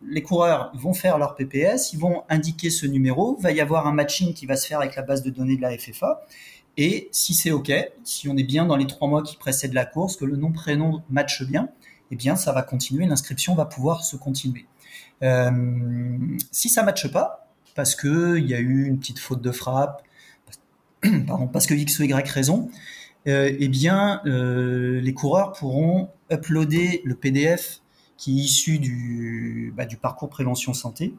les 0.08 0.22
coureurs 0.22 0.72
vont 0.76 0.94
faire 0.94 1.18
leur 1.18 1.36
PPS, 1.36 1.94
ils 1.94 2.00
vont 2.00 2.24
indiquer 2.30 2.70
ce 2.70 2.86
numéro, 2.86 3.38
va 3.38 3.52
y 3.52 3.62
avoir 3.62 3.88
un 3.88 3.94
matching 3.94 4.34
qui 4.34 4.46
va 4.46 4.56
se 4.56 4.68
faire 4.68 4.80
avec 4.80 4.96
la 4.96 5.02
base 5.02 5.24
de 5.24 5.30
données 5.30 5.56
de 5.56 5.62
la 5.62 5.78
FFA. 5.78 6.22
Et 6.78 7.10
si 7.12 7.34
c'est 7.34 7.52
OK, 7.52 7.72
si 8.04 8.30
on 8.30 8.38
est 8.38 8.44
bien 8.44 8.66
dans 8.66 8.76
les 8.76 8.88
trois 8.88 9.08
mois 9.08 9.24
qui 9.24 9.36
précèdent 9.36 9.74
la 9.74 9.86
course, 9.86 10.16
que 10.16 10.26
le 10.26 10.38
nom 10.38 10.52
prénom 10.52 11.02
matche 11.10 11.44
bien, 11.44 11.70
eh 12.12 12.16
bien, 12.16 12.36
ça 12.36 12.52
va 12.52 12.62
continuer, 12.62 13.06
l'inscription 13.06 13.56
va 13.56 13.66
pouvoir 13.66 14.04
se 14.04 14.16
continuer. 14.16 14.66
Euh, 15.24 16.18
si 16.52 16.70
ça 16.70 16.84
matche 16.84 17.12
pas, 17.12 17.48
parce 17.76 17.96
que 17.96 18.38
il 18.38 18.48
y 18.48 18.54
a 18.54 18.60
eu 18.60 18.86
une 18.86 19.00
petite 19.00 19.20
faute 19.20 19.42
de 19.42 19.52
frappe, 19.52 20.04
pardon, 21.28 21.48
parce 21.48 21.68
que 21.68 21.74
X 21.74 22.00
ou 22.00 22.04
Y 22.04 22.30
raison, 22.30 22.70
euh, 23.28 23.52
eh 23.58 23.68
bien, 23.68 24.22
euh, 24.26 25.00
les 25.02 25.14
coureurs 25.14 25.54
pourront 25.54 26.10
uploader 26.32 27.02
le 27.06 27.16
PDF 27.16 27.82
qui 28.18 28.40
est 28.40 28.44
issu 28.44 28.80
du, 28.80 29.74
bah, 29.76 29.86
parcours 30.02 30.30
prévention 30.30 30.74
santé. 30.74 31.14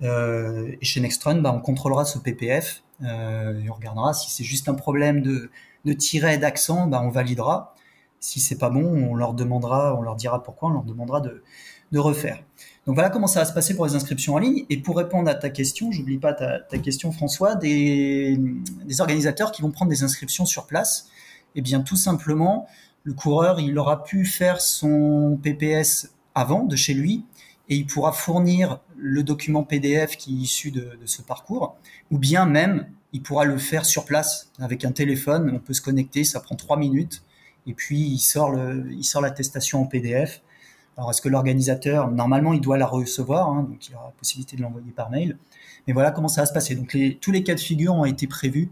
Et 0.00 0.84
chez 0.84 1.00
Nextron, 1.00 1.40
bah, 1.40 1.52
on 1.54 1.60
contrôlera 1.60 2.04
ce 2.04 2.18
PPF 2.18 2.82
et 3.02 3.70
on 3.70 3.74
regardera 3.74 4.12
si 4.12 4.30
c'est 4.30 4.44
juste 4.44 4.68
un 4.68 4.74
problème 4.74 5.22
de, 5.22 5.50
de 5.84 5.92
tiret 5.92 6.36
d'accent, 6.38 6.86
bah, 6.86 7.00
on 7.02 7.08
validera. 7.10 7.74
Si 8.24 8.40
c'est 8.40 8.56
pas 8.56 8.70
bon, 8.70 9.10
on 9.10 9.14
leur 9.14 9.34
demandera, 9.34 9.94
on 9.98 10.00
leur 10.00 10.16
dira 10.16 10.42
pourquoi, 10.42 10.70
on 10.70 10.72
leur 10.72 10.82
demandera 10.84 11.20
de, 11.20 11.42
refaire. 11.94 12.42
Donc 12.86 12.94
voilà 12.94 13.10
comment 13.10 13.26
ça 13.26 13.40
va 13.40 13.44
se 13.44 13.52
passer 13.52 13.76
pour 13.76 13.84
les 13.84 13.94
inscriptions 13.94 14.32
en 14.32 14.38
ligne. 14.38 14.64
Et 14.70 14.78
pour 14.78 14.96
répondre 14.96 15.28
à 15.28 15.34
ta 15.34 15.50
question, 15.50 15.92
j'oublie 15.92 16.16
pas 16.16 16.32
ta, 16.32 16.78
question 16.78 17.12
François, 17.12 17.54
des, 17.54 18.40
organisateurs 18.98 19.52
qui 19.52 19.60
vont 19.60 19.70
prendre 19.70 19.90
des 19.90 20.04
inscriptions 20.04 20.46
sur 20.46 20.66
place. 20.66 21.10
Eh 21.54 21.60
bien 21.60 21.82
tout 21.82 21.96
simplement, 21.96 22.66
le 23.02 23.12
coureur, 23.12 23.60
il 23.60 23.78
aura 23.78 24.02
pu 24.02 24.24
faire 24.24 24.62
son 24.62 25.38
PPS 25.42 26.14
avant 26.34 26.64
de 26.64 26.76
chez 26.76 26.94
lui 26.94 27.26
et 27.68 27.76
il 27.76 27.86
pourra 27.86 28.12
fournir 28.12 28.80
le 28.96 29.22
document 29.22 29.64
PDF 29.64 30.16
qui 30.16 30.32
est 30.32 30.42
issu 30.44 30.70
de, 30.70 30.98
ce 31.04 31.20
parcours, 31.20 31.76
ou 32.10 32.16
bien 32.16 32.46
même 32.46 32.88
il 33.12 33.20
pourra 33.20 33.44
le 33.44 33.58
faire 33.58 33.84
sur 33.84 34.06
place 34.06 34.50
avec 34.58 34.86
un 34.86 34.92
téléphone. 34.92 35.52
On 35.54 35.58
peut 35.58 35.74
se 35.74 35.82
connecter, 35.82 36.24
ça 36.24 36.40
prend 36.40 36.56
trois 36.56 36.78
minutes, 36.78 37.22
et 37.66 37.74
puis 37.74 38.00
il 38.00 38.18
sort 38.18 38.50
le, 38.50 38.86
il 38.92 39.04
sort 39.04 39.22
l'attestation 39.22 39.82
en 39.82 39.86
PDF. 39.86 40.42
Alors 40.96 41.10
est-ce 41.10 41.20
que 41.20 41.28
l'organisateur, 41.28 42.10
normalement, 42.10 42.52
il 42.52 42.60
doit 42.60 42.78
la 42.78 42.86
recevoir, 42.86 43.48
hein, 43.48 43.66
donc 43.68 43.88
il 43.88 43.94
aura 43.94 44.06
la 44.06 44.12
possibilité 44.12 44.56
de 44.56 44.62
l'envoyer 44.62 44.92
par 44.92 45.10
mail. 45.10 45.38
Mais 45.86 45.92
voilà 45.92 46.10
comment 46.10 46.28
ça 46.28 46.42
va 46.42 46.46
se 46.46 46.52
passer. 46.52 46.74
Donc 46.76 46.96
tous 47.20 47.32
les 47.32 47.42
cas 47.42 47.54
de 47.54 47.60
figure 47.60 47.94
ont 47.94 48.04
été 48.04 48.26
prévus 48.26 48.70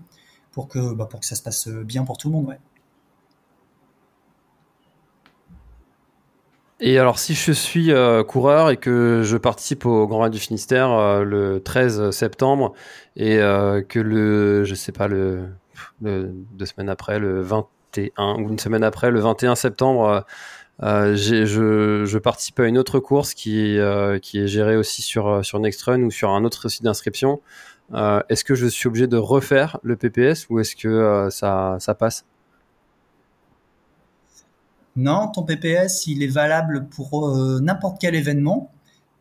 pour 0.52 0.68
que, 0.68 0.94
bah, 0.94 1.06
pour 1.06 1.20
que 1.20 1.26
ça 1.26 1.34
se 1.34 1.42
passe 1.42 1.68
bien 1.68 2.04
pour 2.04 2.18
tout 2.18 2.28
le 2.28 2.34
monde. 2.34 2.56
Et 6.84 6.98
alors, 6.98 7.20
si 7.20 7.34
je 7.34 7.52
suis 7.52 7.92
euh, 7.92 8.24
coureur 8.24 8.68
et 8.68 8.76
que 8.76 9.22
je 9.24 9.36
participe 9.36 9.86
au 9.86 10.08
Grand 10.08 10.22
Raid 10.22 10.32
du 10.32 10.40
Finistère 10.40 10.90
euh, 10.90 11.22
le 11.22 11.62
13 11.62 12.10
septembre 12.10 12.72
et 13.14 13.38
euh, 13.38 13.82
que 13.82 14.00
le, 14.00 14.64
je 14.64 14.74
sais 14.74 14.90
pas, 14.90 15.06
le, 15.06 15.50
deux 16.00 16.66
semaines 16.66 16.88
après, 16.88 17.20
le 17.20 17.40
21 17.96 18.42
ou 18.42 18.50
une 18.50 18.58
semaine 18.58 18.84
après, 18.84 19.10
le 19.10 19.20
21 19.20 19.54
septembre, 19.54 20.24
je, 20.80 22.04
je, 22.04 22.18
participe 22.18 22.60
à 22.60 22.66
une 22.66 22.78
autre 22.78 22.98
course 23.00 23.34
qui, 23.34 23.78
qui 24.22 24.38
est 24.38 24.48
gérée 24.48 24.76
aussi 24.76 25.02
sur, 25.02 25.44
sur 25.44 25.60
Nextrun 25.60 26.02
ou 26.02 26.10
sur 26.10 26.30
un 26.30 26.44
autre 26.44 26.68
site 26.68 26.82
d'inscription. 26.82 27.40
est-ce 27.94 28.44
que 28.44 28.54
je 28.54 28.66
suis 28.66 28.88
obligé 28.88 29.06
de 29.06 29.16
refaire 29.16 29.78
le 29.82 29.96
PPS 29.96 30.48
ou 30.50 30.60
est-ce 30.60 30.76
que 30.76 31.28
ça, 31.30 31.76
ça 31.78 31.94
passe? 31.94 32.24
Non, 34.96 35.28
ton 35.28 35.42
PPS, 35.42 36.06
il 36.06 36.22
est 36.22 36.32
valable 36.32 36.88
pour 36.88 37.34
n'importe 37.60 37.98
quel 38.00 38.14
événement 38.14 38.72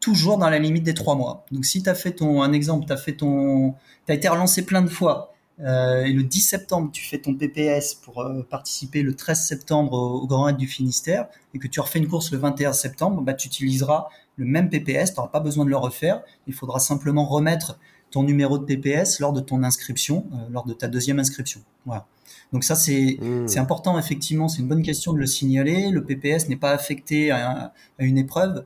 toujours 0.02 0.38
dans 0.38 0.50
la 0.50 0.60
limite 0.60 0.84
des 0.84 0.94
trois 0.94 1.16
mois. 1.16 1.46
Donc 1.52 1.64
si 1.64 1.82
tu 1.82 1.90
as 1.90 1.96
fait 1.96 2.12
ton 2.12 2.42
un 2.42 2.52
exemple, 2.52 2.86
tu 2.86 2.98
fait 2.98 3.14
ton 3.14 3.76
tu 4.06 4.12
as 4.12 4.16
été 4.16 4.28
relancé 4.28 4.66
plein 4.66 4.82
de 4.82 4.90
fois 4.90 5.34
euh, 5.64 6.04
et 6.04 6.14
le 6.14 6.24
10 6.24 6.42
septembre, 6.42 6.90
tu 6.92 7.04
fais 7.04 7.20
ton 7.20 7.36
PPS 7.36 7.96
pour 7.96 8.22
euh, 8.22 8.44
participer 8.50 9.04
le 9.04 9.16
13 9.16 9.42
septembre 9.42 9.94
au, 9.94 10.28
Grand 10.28 10.44
Raid 10.44 10.58
du 10.58 10.68
Finistère 10.68 11.28
et 11.54 11.60
que 11.60 11.68
tu 11.68 11.80
refais 11.80 12.00
une 12.00 12.08
course 12.08 12.32
le 12.32 12.38
21 12.38 12.74
septembre, 12.74 13.22
bah, 13.22 13.34
tu 13.34 13.48
utiliseras 13.48 14.08
le 14.38 14.46
même 14.46 14.70
PPS, 14.70 15.14
tu 15.14 15.18
n'auras 15.18 15.30
pas 15.30 15.40
besoin 15.40 15.66
de 15.66 15.70
le 15.70 15.78
refaire. 15.78 16.22
Il 16.48 16.54
faudra 16.54 16.80
simplement 16.80 17.26
remettre 17.26 17.80
ton 18.10 18.24
numéro 18.24 18.58
de 18.58 18.66
PPS 18.66 19.20
lors 19.20 19.34
de 19.34 19.42
ton 19.42 19.64
inscription, 19.64 20.26
euh, 20.34 20.38
lors 20.50 20.66
de 20.66 20.74
ta 20.74 20.88
deuxième 20.88 21.20
inscription. 21.20 21.62
Voilà. 21.86 22.06
Donc 22.54 22.64
ça, 22.64 22.76
c'est 22.76 23.18
mmh. 23.22 23.58
important, 23.58 23.98
effectivement, 23.98 24.48
c'est 24.48 24.62
une 24.62 24.68
bonne 24.68 24.84
question 24.84 25.14
de 25.14 25.20
le 25.20 25.26
signaler. 25.26 25.90
Le 25.90 26.04
PPS 26.04 26.50
n'est 26.50 26.58
pas 26.58 26.72
affecté 26.72 27.32
à, 27.32 27.74
à 28.00 28.04
une 28.04 28.18
épreuve 28.18 28.66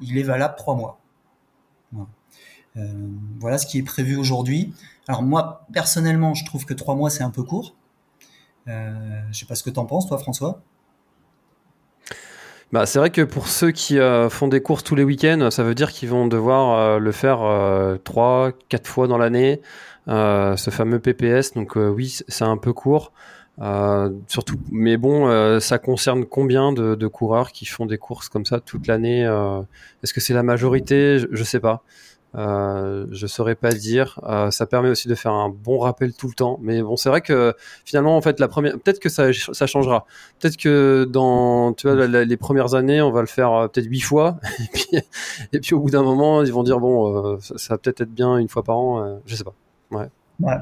il 0.00 0.18
est 0.18 0.22
valable 0.22 0.54
trois 0.56 0.74
mois. 0.74 1.00
Euh, 2.76 2.92
voilà. 3.40 3.58
ce 3.58 3.66
qui 3.66 3.78
est 3.78 3.82
prévu 3.82 4.16
aujourd'hui. 4.16 4.72
Alors 5.08 5.22
moi, 5.22 5.66
personnellement, 5.72 6.34
je 6.34 6.44
trouve 6.44 6.64
que 6.64 6.74
trois 6.74 6.94
mois, 6.94 7.10
c'est 7.10 7.22
un 7.22 7.30
peu 7.30 7.42
court. 7.42 7.74
Euh, 8.68 8.90
je 9.30 9.38
sais 9.38 9.46
pas 9.46 9.54
ce 9.54 9.62
que 9.62 9.70
tu 9.70 9.78
en 9.78 9.86
penses, 9.86 10.06
toi, 10.06 10.18
François. 10.18 10.60
Bah, 12.72 12.84
c'est 12.84 12.98
vrai 12.98 13.10
que 13.10 13.22
pour 13.22 13.46
ceux 13.46 13.70
qui 13.70 13.98
euh, 13.98 14.28
font 14.28 14.48
des 14.48 14.60
courses 14.60 14.82
tous 14.82 14.96
les 14.96 15.04
week-ends, 15.04 15.50
ça 15.50 15.62
veut 15.62 15.74
dire 15.74 15.92
qu'ils 15.92 16.08
vont 16.08 16.26
devoir 16.26 16.78
euh, 16.78 16.98
le 16.98 17.12
faire 17.12 17.38
trois, 18.02 18.52
quatre 18.68 18.88
fois 18.88 19.06
dans 19.06 19.18
l'année, 19.18 19.60
ce 20.08 20.70
fameux 20.70 20.98
PPS. 20.98 21.54
Donc 21.54 21.76
oui, 21.76 22.18
c'est 22.26 22.44
un 22.44 22.56
peu 22.56 22.72
court. 22.72 23.12
Surtout, 24.26 24.60
mais 24.72 24.96
bon, 24.96 25.60
ça 25.60 25.78
concerne 25.78 26.24
combien 26.26 26.72
de, 26.72 27.06
coureurs 27.06 27.52
qui 27.52 27.66
font 27.66 27.86
des 27.86 27.98
courses 27.98 28.28
comme 28.28 28.44
ça 28.44 28.58
toute 28.58 28.88
l'année 28.88 29.22
Est-ce 30.02 30.12
que 30.12 30.20
c'est 30.20 30.34
la 30.34 30.42
majorité? 30.42 31.20
Je, 31.20 31.28
je, 31.30 31.44
sais 31.44 31.60
pas. 31.60 31.84
Euh, 32.36 33.06
je 33.10 33.26
saurais 33.26 33.54
pas 33.54 33.70
dire. 33.72 34.20
Euh, 34.24 34.50
ça 34.50 34.66
permet 34.66 34.88
aussi 34.88 35.08
de 35.08 35.14
faire 35.14 35.32
un 35.32 35.48
bon 35.48 35.78
rappel 35.78 36.12
tout 36.12 36.28
le 36.28 36.34
temps. 36.34 36.58
Mais 36.62 36.82
bon, 36.82 36.96
c'est 36.96 37.08
vrai 37.08 37.20
que 37.20 37.54
finalement, 37.84 38.16
en 38.16 38.20
fait, 38.20 38.40
la 38.40 38.48
première, 38.48 38.78
peut-être 38.78 39.00
que 39.00 39.08
ça, 39.08 39.32
ça 39.32 39.66
changera. 39.66 40.06
Peut-être 40.38 40.56
que 40.56 41.06
dans, 41.10 41.72
tu 41.72 41.88
vois, 41.88 42.06
les 42.06 42.36
premières 42.36 42.74
années, 42.74 43.00
on 43.00 43.10
va 43.10 43.20
le 43.20 43.26
faire 43.26 43.68
peut-être 43.72 43.86
huit 43.86 44.00
fois, 44.00 44.38
et 44.60 44.68
puis, 44.72 44.86
et 45.52 45.60
puis 45.60 45.74
au 45.74 45.80
bout 45.80 45.90
d'un 45.90 46.02
moment, 46.02 46.42
ils 46.42 46.52
vont 46.52 46.62
dire 46.62 46.80
bon, 46.80 47.38
ça, 47.40 47.56
ça, 47.58 47.74
va 47.74 47.78
peut-être 47.78 48.02
être 48.02 48.12
bien 48.12 48.36
une 48.38 48.48
fois 48.48 48.62
par 48.62 48.78
an. 48.78 49.20
je 49.26 49.34
sais 49.34 49.44
pas. 49.44 49.54
Ouais. 49.90 50.08
ouais. 50.40 50.56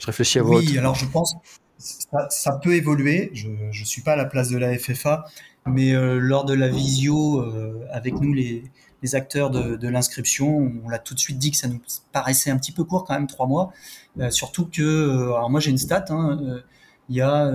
Je 0.00 0.06
réfléchis 0.06 0.38
à 0.38 0.42
votre. 0.42 0.60
Oui, 0.60 0.78
alors 0.78 0.94
je 0.94 1.06
pense 1.06 1.36
ça, 1.78 2.52
peut 2.62 2.74
évoluer. 2.74 3.30
Je 3.34 3.48
ne 3.48 3.84
suis 3.84 4.02
pas 4.02 4.12
à 4.12 4.16
la 4.16 4.24
place 4.24 4.50
de 4.50 4.58
la 4.58 4.76
FFA, 4.76 5.24
mais 5.66 5.94
euh, 5.94 6.18
lors 6.18 6.44
de 6.44 6.54
la 6.54 6.68
visio 6.68 7.40
euh, 7.40 7.86
avec 7.90 8.14
nous, 8.14 8.32
les, 8.32 8.64
les 9.02 9.14
acteurs 9.14 9.50
de, 9.50 9.88
l'inscription, 9.88 10.72
on 10.84 10.88
l'a 10.88 10.98
tout 10.98 11.14
de 11.14 11.20
suite 11.20 11.38
dit 11.38 11.50
que 11.50 11.56
ça 11.56 11.68
nous 11.68 11.80
paraissait 12.12 12.50
un 12.50 12.58
petit 12.58 12.72
peu 12.72 12.84
court 12.84 13.04
quand 13.04 13.14
même, 13.14 13.26
trois 13.26 13.46
mois. 13.46 13.72
Euh, 14.18 14.30
surtout 14.30 14.66
que, 14.66 15.22
alors 15.22 15.50
moi 15.50 15.60
j'ai 15.60 15.70
une 15.70 15.78
stat, 15.78 16.06
hein, 16.10 16.62
il 17.08 17.16
y 17.16 17.20
a 17.20 17.50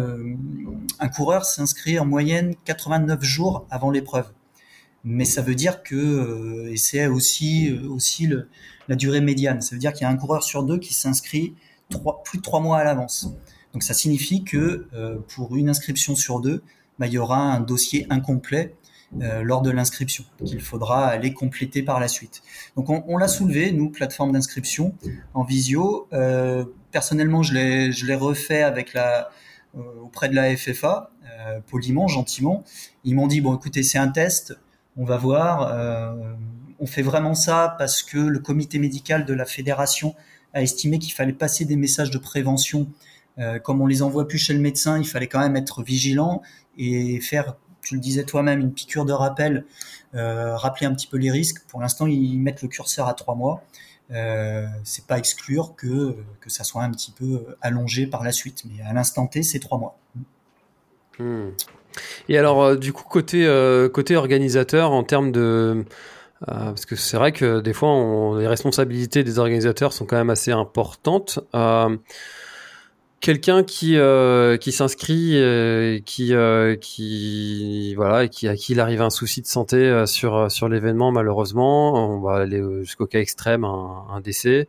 un 0.99 1.07
coureur 1.09 1.45
s'inscrit 1.45 1.99
en 1.99 2.05
moyenne 2.05 2.55
89 2.65 3.21
jours 3.23 3.67
avant 3.69 3.91
l'épreuve. 3.91 4.31
Mais 5.03 5.25
ça 5.25 5.41
veut 5.41 5.55
dire 5.55 5.83
que, 5.83 6.69
et 6.69 6.77
c'est 6.77 7.07
aussi, 7.07 7.77
aussi 7.89 8.29
la 8.87 8.95
durée 8.95 9.21
médiane, 9.21 9.61
ça 9.61 9.75
veut 9.75 9.79
dire 9.79 9.93
qu'il 9.93 10.03
y 10.03 10.05
a 10.05 10.09
un 10.09 10.15
coureur 10.15 10.43
sur 10.43 10.63
deux 10.63 10.79
qui 10.79 10.93
s'inscrit 10.93 11.55
plus 12.23 12.37
de 12.37 12.43
trois 12.43 12.59
mois 12.59 12.77
à 12.77 12.83
l'avance. 12.83 13.27
Donc 13.73 13.83
ça 13.83 13.93
signifie 13.93 14.43
que 14.43 14.87
euh, 14.93 15.17
pour 15.35 15.55
une 15.55 15.69
inscription 15.69 16.15
sur 16.15 16.39
deux, 16.39 16.63
bah, 16.99 17.07
il 17.07 17.13
y 17.13 17.17
aura 17.17 17.39
un 17.39 17.59
dossier 17.59 18.05
incomplet 18.09 18.75
euh, 19.21 19.43
lors 19.43 19.61
de 19.61 19.69
l'inscription 19.69 20.23
qu'il 20.43 20.61
faudra 20.61 21.07
aller 21.07 21.33
compléter 21.33 21.83
par 21.83 21.99
la 21.99 22.07
suite. 22.07 22.41
Donc 22.75 22.89
on, 22.89 23.03
on 23.07 23.17
l'a 23.17 23.27
soulevé, 23.27 23.71
nous, 23.71 23.89
plateforme 23.89 24.31
d'inscription 24.31 24.95
en 25.33 25.43
visio. 25.43 26.07
Euh, 26.13 26.65
personnellement, 26.91 27.43
je 27.43 27.53
l'ai, 27.53 27.91
je 27.91 28.05
l'ai 28.05 28.15
refait 28.15 28.63
avec 28.63 28.93
la, 28.93 29.29
euh, 29.75 29.81
auprès 30.01 30.29
de 30.29 30.35
la 30.35 30.55
FFA, 30.55 31.11
euh, 31.25 31.59
poliment, 31.67 32.07
gentiment. 32.07 32.63
Ils 33.03 33.15
m'ont 33.15 33.27
dit, 33.27 33.41
bon 33.41 33.55
écoutez, 33.55 33.83
c'est 33.83 33.99
un 33.99 34.09
test, 34.09 34.57
on 34.97 35.05
va 35.05 35.17
voir. 35.17 35.75
on 36.79 36.85
fait 36.85 37.01
vraiment 37.01 37.33
ça 37.33 37.75
parce 37.77 38.03
que 38.03 38.17
le 38.17 38.39
comité 38.39 38.77
médical 38.79 39.25
de 39.25 39.33
la 39.33 39.45
fédération 39.45 40.15
a 40.53 40.61
estimé 40.61 40.99
qu'il 40.99 41.13
fallait 41.13 41.33
passer 41.33 41.65
des 41.65 41.75
messages 41.75 42.11
de 42.11 42.17
prévention 42.17 42.87
euh, 43.39 43.59
comme 43.59 43.81
on 43.81 43.87
les 43.87 44.01
envoie 44.01 44.27
plus 44.27 44.37
chez 44.37 44.53
le 44.53 44.59
médecin, 44.59 44.99
il 44.99 45.07
fallait 45.07 45.27
quand 45.27 45.39
même 45.39 45.55
être 45.55 45.81
vigilant 45.83 46.41
et 46.77 47.19
faire, 47.19 47.55
tu 47.83 47.95
le 47.95 47.99
disais 47.99 48.23
toi-même, 48.23 48.59
une 48.59 48.73
piqûre 48.73 49.05
de 49.05 49.13
rappel, 49.13 49.65
euh, 50.15 50.55
rappeler 50.55 50.87
un 50.87 50.93
petit 50.93 51.07
peu 51.07 51.17
les 51.17 51.31
risques. 51.31 51.63
Pour 51.67 51.81
l'instant, 51.81 52.07
ils 52.07 52.39
mettent 52.39 52.61
le 52.61 52.67
curseur 52.67 53.07
à 53.07 53.13
trois 53.13 53.35
mois. 53.35 53.63
Euh, 54.11 54.65
c'est 54.83 55.07
pas 55.07 55.17
exclure 55.17 55.75
que, 55.75 56.15
que 56.39 56.49
ça 56.49 56.63
soit 56.63 56.83
un 56.83 56.91
petit 56.91 57.11
peu 57.11 57.45
allongé 57.61 58.05
par 58.05 58.23
la 58.23 58.31
suite, 58.31 58.63
mais 58.65 58.83
à 58.83 58.93
l'instant 58.93 59.27
T, 59.27 59.43
c'est 59.43 59.59
trois 59.59 59.77
mois. 59.77 59.97
Hmm. 61.19 61.49
Et 62.27 62.37
alors, 62.37 62.63
euh, 62.63 62.75
du 62.75 62.93
coup, 62.93 63.03
côté, 63.03 63.45
euh, 63.45 63.89
côté 63.89 64.15
organisateur, 64.15 64.91
en 64.91 65.03
termes 65.03 65.31
de. 65.31 65.85
parce 66.45 66.85
que 66.85 66.95
c'est 66.95 67.17
vrai 67.17 67.31
que 67.31 67.61
des 67.61 67.73
fois, 67.73 68.37
les 68.39 68.47
responsabilités 68.47 69.23
des 69.23 69.39
organisateurs 69.39 69.93
sont 69.93 70.05
quand 70.05 70.17
même 70.17 70.29
assez 70.29 70.51
importantes 70.51 71.39
quelqu'un 73.23 73.63
qui 73.63 73.95
euh, 73.95 74.57
qui 74.57 74.73
s'inscrit 74.73 75.37
euh, 75.37 75.99
qui 76.05 76.33
euh, 76.33 76.75
voilà 77.95 78.17
à 78.17 78.27
qui 78.27 78.47
il 78.69 78.79
arrive 78.81 79.01
un 79.01 79.09
souci 79.09 79.41
de 79.41 79.47
santé 79.47 79.77
euh, 79.77 80.05
sur 80.05 80.51
sur 80.51 80.67
l'événement 80.67 81.11
malheureusement. 81.11 81.93
On 81.93 82.19
va 82.19 82.35
aller 82.35 82.61
jusqu'au 82.81 83.07
cas 83.07 83.19
extrême 83.19 83.63
un, 83.63 84.19
décès. 84.21 84.67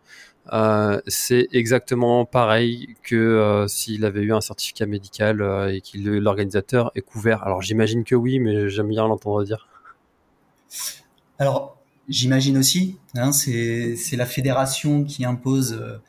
C'est 1.09 1.49
exactement 1.53 2.25
pareil 2.25 2.95
que 3.03 3.67
s'il 3.69 4.05
avait 4.05 4.23
eu 4.23 4.33
un 4.33 4.40
certificat 4.40 4.87
médical 4.87 5.43
et 5.73 5.81
que 5.81 5.99
l'organisateur 5.99 6.93
est 6.95 7.03
couvert. 7.03 7.43
Alors 7.43 7.61
j'imagine 7.61 8.05
que 8.05 8.14
oui 8.14 8.38
mais 8.38 8.69
j'aime 8.69 8.88
bien 8.88 9.09
l'entendre 9.09 9.43
dire. 9.43 9.67
Alors 11.40 11.77
j'imagine 12.09 12.57
aussi 12.57 12.99
hein, 13.17 13.33
c'est 13.33 13.97
c'est 13.97 14.17
la 14.17 14.27
fédération 14.27 15.03
qui 15.03 15.25
impose 15.25 16.01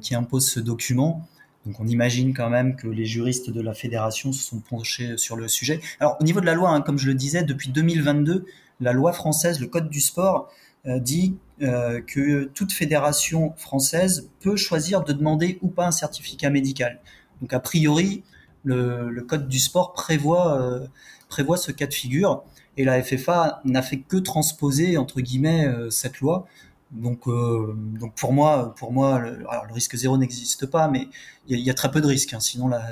qui 0.00 0.14
impose 0.14 0.48
ce 0.48 0.60
document 0.60 1.26
donc 1.66 1.80
on 1.80 1.86
imagine 1.86 2.34
quand 2.34 2.48
même 2.48 2.76
que 2.76 2.86
les 2.86 3.04
juristes 3.04 3.50
de 3.50 3.60
la 3.60 3.74
fédération 3.74 4.32
se 4.32 4.42
sont 4.42 4.60
penchés 4.60 5.16
sur 5.16 5.36
le 5.36 5.48
sujet. 5.48 5.80
Alors 6.00 6.16
au 6.20 6.24
niveau 6.24 6.40
de 6.40 6.46
la 6.46 6.54
loi, 6.54 6.70
hein, 6.70 6.80
comme 6.80 6.98
je 6.98 7.06
le 7.06 7.14
disais, 7.14 7.42
depuis 7.42 7.70
2022, 7.70 8.46
la 8.80 8.92
loi 8.92 9.12
française, 9.12 9.60
le 9.60 9.66
Code 9.66 9.88
du 9.88 10.00
sport, 10.00 10.50
euh, 10.86 11.00
dit 11.00 11.36
euh, 11.60 12.00
que 12.00 12.44
toute 12.44 12.72
fédération 12.72 13.52
française 13.56 14.30
peut 14.40 14.56
choisir 14.56 15.02
de 15.02 15.12
demander 15.12 15.58
ou 15.60 15.68
pas 15.68 15.86
un 15.86 15.90
certificat 15.90 16.50
médical. 16.50 17.00
Donc 17.40 17.52
a 17.52 17.60
priori, 17.60 18.22
le, 18.64 19.20
Code 19.28 19.48
du 19.48 19.58
sport 19.58 19.92
prévoit, 19.92 20.60
euh, 20.60 20.86
prévoit 21.28 21.56
ce 21.56 21.72
cas 21.72 21.86
de 21.86 21.94
figure 21.94 22.44
et 22.76 22.84
la 22.84 23.02
FFA 23.02 23.60
n'a 23.64 23.82
fait 23.82 23.98
que 23.98 24.16
transposer 24.16 24.96
entre 24.96 25.20
guillemets 25.20 25.66
cette 25.90 26.20
loi 26.20 26.46
donc, 26.90 27.28
euh, 27.28 27.74
donc 27.76 28.14
pour 28.14 28.32
moi, 28.32 28.74
pour 28.76 28.92
moi, 28.92 29.18
le, 29.18 29.46
risque 29.72 29.96
zéro 29.96 30.16
n'existe 30.16 30.66
pas, 30.66 30.88
mais 30.88 31.08
il 31.46 31.58
y, 31.58 31.70
a 31.70 31.74
très 31.74 31.90
peu 31.90 32.00
de 32.00 32.06
risques. 32.06 32.32
Hein, 32.32 32.40
sinon, 32.40 32.68
la, 32.68 32.82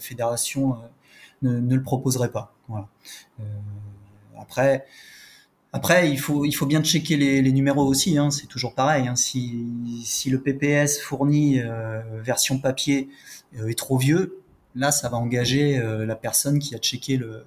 fédération 0.00 0.74
euh, 0.74 0.76
ne, 1.42 1.74
le 1.74 1.82
proposerait 1.82 2.30
pas. 2.30 2.54
Voilà. 2.68 2.88
Euh, 3.40 3.44
après, 4.38 4.86
après, 5.72 6.10
il 6.10 6.18
faut, 6.18 6.44
il 6.44 6.52
faut 6.52 6.66
bien 6.66 6.82
checker 6.82 7.16
les, 7.16 7.52
numéros 7.52 7.86
aussi. 7.86 8.18
Hein, 8.18 8.30
c'est 8.30 8.46
toujours 8.46 8.74
pareil. 8.74 9.08
Hein, 9.08 9.16
si, 9.16 9.66
si 10.04 10.30
le 10.30 10.40
PPS 10.40 11.00
fourni 11.00 11.60
euh, 11.60 12.00
version 12.22 12.58
papier 12.58 13.08
euh, 13.58 13.68
est 13.68 13.78
trop 13.78 13.98
vieux, 13.98 14.40
là, 14.74 14.90
ça 14.90 15.08
va 15.08 15.16
engager 15.16 15.80
la 15.80 16.14
personne 16.14 16.58
qui 16.58 16.74
a 16.74 16.78
checké 16.78 17.16
le, 17.16 17.44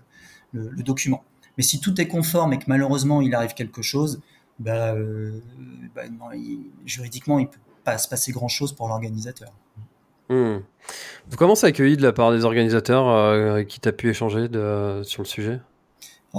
le 0.54 0.84
document. 0.84 1.24
Mais 1.58 1.64
si 1.64 1.80
tout 1.80 2.02
est 2.02 2.08
conforme 2.08 2.54
et 2.54 2.60
que 2.60 2.66
malheureusement 2.68 3.22
il 3.22 3.36
arrive 3.36 3.54
quelque 3.54 3.82
chose, 3.82 4.22
bah, 4.62 4.93
euh, 4.93 5.41
bah 5.95 6.04
non, 6.08 6.32
il, 6.34 6.60
juridiquement, 6.86 7.39
il 7.39 7.47
peut 7.47 7.60
pas 7.84 7.97
se 7.97 8.08
passer 8.08 8.32
grand-chose 8.32 8.74
pour 8.74 8.88
l'organisateur. 8.88 9.52
Mmh. 10.30 10.58
Comment 11.36 11.56
ça 11.56 11.67
accueilli 11.67 11.97
de 11.97 12.04
la 12.04 12.13
part 12.13 12.32
des 12.32 12.45
organisateurs 12.45 13.10
euh, 13.10 13.63
qui 13.63 13.80
t'a 13.80 13.91
pu 13.91 14.10
échanger 14.10 14.47
de, 14.47 15.02
sur 15.04 15.24
le 15.24 15.28
sujet? 15.28 15.60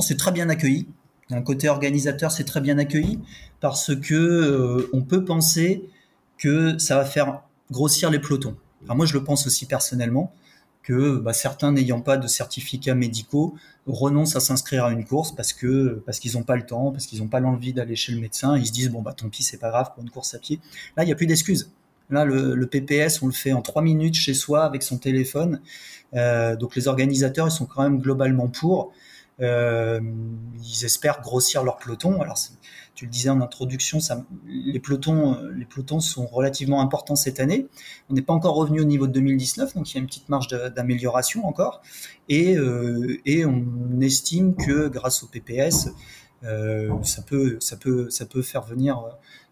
C'est 0.01 0.17
très 0.17 0.33
bien 0.33 0.49
accueilli. 0.49 0.87
D'un 1.31 1.43
côté 1.43 1.69
organisateur, 1.69 2.33
c'est 2.33 2.45
très 2.45 2.61
bien 2.61 2.79
accueilli 2.79 3.19
parce 3.61 3.95
que 3.95 4.15
euh, 4.15 4.91
on 4.93 5.03
peut 5.03 5.25
penser 5.25 5.89
que 6.39 6.79
ça 6.79 6.97
va 6.97 7.05
faire 7.05 7.43
grossir 7.71 8.11
les 8.11 8.19
pelotons. 8.19 8.57
Moi, 8.87 9.07
je 9.07 9.15
le 9.15 9.23
pense 9.23 9.47
aussi 9.47 9.67
personnellement. 9.67 10.33
que 10.83 11.17
bah, 11.17 11.33
certains 11.33 11.73
n'ayant 11.73 12.01
pas 12.01 12.17
de 12.17 12.27
certificats 12.27 12.95
médicaux 12.95 13.55
renoncent 13.87 14.37
à 14.37 14.41
s'inscrire 14.41 14.85
à 14.85 14.93
une 14.93 15.05
course 15.05 15.35
parce 15.35 15.53
que 15.53 16.03
parce 16.07 16.19
qu'ils 16.21 16.35
n'ont 16.35 16.45
pas 16.45 16.57
le 16.57 16.65
temps, 16.65 16.93
parce 16.93 17.07
qu'ils 17.07 17.21
n'ont 17.21 17.29
pas 17.29 17.41
l'envie 17.41 17.73
d'aller 17.73 17.97
chez 17.97 18.13
le 18.13 18.21
médecin. 18.21 18.57
Ils 18.57 18.67
se 18.67 18.73
disent 18.73 18.91
bon 18.91 19.03
bah 19.03 19.13
tant 19.13 19.29
pis, 19.29 19.43
c'est 19.43 19.59
pas 19.59 19.71
grave 19.71 19.93
pour 19.95 20.03
une 20.03 20.11
course 20.11 20.35
à 20.35 20.39
pied. 20.39 20.61
Là, 20.97 21.03
il 21.03 21.07
n'y 21.07 21.13
a 21.13 21.17
plus 21.17 21.27
d'excuses. 21.27 21.71
Là, 22.11 22.25
le, 22.27 22.67
PPS, 22.67 23.23
on 23.23 23.27
le 23.27 23.33
fait 23.33 23.53
en 23.53 23.63
trois 23.63 23.81
minutes 23.81 24.15
chez 24.15 24.35
soi 24.35 24.65
avec 24.65 24.83
son 24.83 24.99
téléphone. 24.99 25.61
Euh, 26.15 26.57
donc 26.57 26.77
les 26.77 26.87
organisateurs, 26.87 27.49
ils 27.49 27.53
sont 27.53 27.65
quand 27.65 27.83
même 27.83 28.01
globalement 28.01 28.49
pour. 28.49 28.93
Euh, 29.41 29.99
ils 30.63 30.85
espèrent 30.85 31.23
grossir 31.23 31.65
leur 31.65 31.79
peloton. 31.79 32.21
Alors 32.21 32.39
tu 33.03 33.07
le 33.07 33.11
disais 33.11 33.31
en 33.31 33.41
introduction, 33.41 33.99
ça, 33.99 34.25
les 34.47 34.79
pelotons, 34.79 35.35
euh, 35.35 35.51
les 35.51 35.65
pelotons 35.65 35.99
sont 35.99 36.25
relativement 36.25 36.81
importants 36.81 37.17
cette 37.17 37.41
année. 37.41 37.67
On 38.09 38.15
n'est 38.15 38.23
pas 38.23 38.33
encore 38.33 38.55
revenu 38.55 38.81
au 38.81 38.85
niveau 38.85 39.09
de 39.09 39.13
2019, 39.13 39.75
donc 39.75 39.91
il 39.91 39.95
y 39.97 39.99
a 39.99 40.01
une 40.03 40.07
petite 40.07 40.29
marge 40.29 40.47
d'amélioration 40.47 41.45
encore. 41.45 41.83
Et, 42.29 42.57
euh, 42.57 43.21
et 43.27 43.45
on 43.45 44.01
estime 44.01 44.55
que 44.55 44.87
grâce 44.87 45.25
au 45.25 45.27
PPS, 45.27 45.89
euh, 46.45 46.93
ça 47.03 47.23
peut, 47.23 47.59
faire 48.41 48.63
venir 48.63 49.03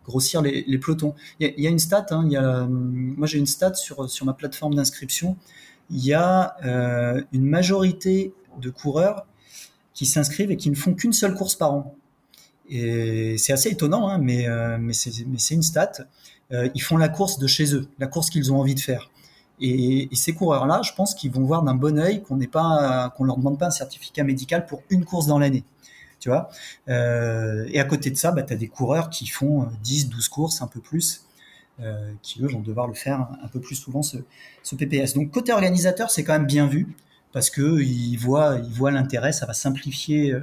grossir 0.05 0.43
les, 0.43 0.65
les 0.69 0.79
pelotons. 0.79 1.17
Il 1.41 1.53
y, 1.59 1.67
a, 1.67 1.71
une 1.71 1.81
stat, 1.81 2.07
hein, 2.11 2.29
y 2.31 2.39
moi 2.39 3.27
j'ai 3.27 3.39
une 3.39 3.47
stat 3.47 3.75
sur 3.75 4.09
sur 4.09 4.27
ma 4.27 4.33
plateforme 4.33 4.75
d'inscription. 4.75 5.37
Il 5.91 6.05
y 6.05 6.15
a 6.15 6.55
une 7.33 7.45
majorité 7.45 8.33
de 8.61 8.71
coureurs 8.71 9.27
qui 9.93 10.07
s'inscrivent 10.07 10.53
et 10.53 10.57
qui 10.57 10.71
ne 10.71 10.77
font 10.77 10.95
qu'une 10.95 11.13
seule 11.13 11.35
course 11.35 11.57
par 11.57 11.75
an. 11.75 11.97
Et 12.71 13.37
c'est 13.37 13.53
assez 13.53 13.71
étonnant, 13.71 14.09
hein, 14.09 14.19
mais, 14.19 14.49
euh, 14.49 14.79
mais 14.79 14.93
c'est 14.93 15.55
une 15.55 15.63
stat. 15.63 15.93
Euh, 16.53 16.69
ils 16.75 16.83
font 16.83 16.97
la 16.97 17.09
course 17.09 17.39
de 17.39 17.47
chez 17.49 17.75
eux, 17.75 17.89
la 17.99 18.07
course 18.07 18.31
qu'ils 18.31 18.53
ont 18.53 18.61
envie 18.61 18.77
de 18.77 18.81
faire. 18.81 19.11
Et, 19.61 20.09
ces 20.15 20.33
coureurs-là, 20.33 20.81
je 20.83 20.93
pense 20.95 21.15
qu'ils 21.15 21.33
vont 21.33 21.45
voir 21.45 21.63
d'un 21.65 21.75
bon 21.75 21.99
oeil 21.99 22.23
qu'on 22.23 22.39
qu'on 22.39 23.25
leur 23.25 23.37
demande 23.37 23.59
pas 23.59 23.67
un 23.67 23.71
certificat 23.71 24.23
médical 24.23 24.67
pour 24.67 24.83
une 24.89 25.05
course 25.05 25.27
dans 25.27 25.39
l'année. 25.39 25.65
Tu 26.21 26.29
vois. 26.29 26.49
Euh, 26.89 27.67
et 27.73 27.81
à 27.81 27.85
côté 27.85 28.11
de 28.11 28.17
ça, 28.17 28.31
bah, 28.31 28.43
tu 28.43 28.53
as 28.53 28.57
des 28.57 28.69
coureurs 28.69 29.11
qui 29.11 29.27
font 29.27 29.69
10, 29.83 30.09
12 30.09 30.29
courses, 30.29 30.63
un 30.63 30.69
peu 30.69 30.81
plus. 30.81 31.25
Qui 32.21 32.43
eux 32.43 32.47
vont 32.47 32.61
devoir 32.61 32.87
le 32.89 32.93
faire 32.93 33.27
un 33.43 33.49
peu 33.49 33.59
plus 33.59 33.75
souvent 33.75 34.03
ce, 34.03 34.19
PPS. 34.77 35.15
Donc 35.15 35.31
côté 35.31 35.51
organisateur, 35.51 36.11
c'est 36.11 36.25
quand 36.25 36.35
même 36.35 36.45
bien 36.45 36.67
vu 36.67 36.95
parce 37.33 37.49
que 37.49 37.81
ils 37.81 38.19
voient, 38.19 38.61
l'intérêt, 38.91 39.33
ça 39.33 39.47
va 39.47 39.55
simplifier 39.55 40.35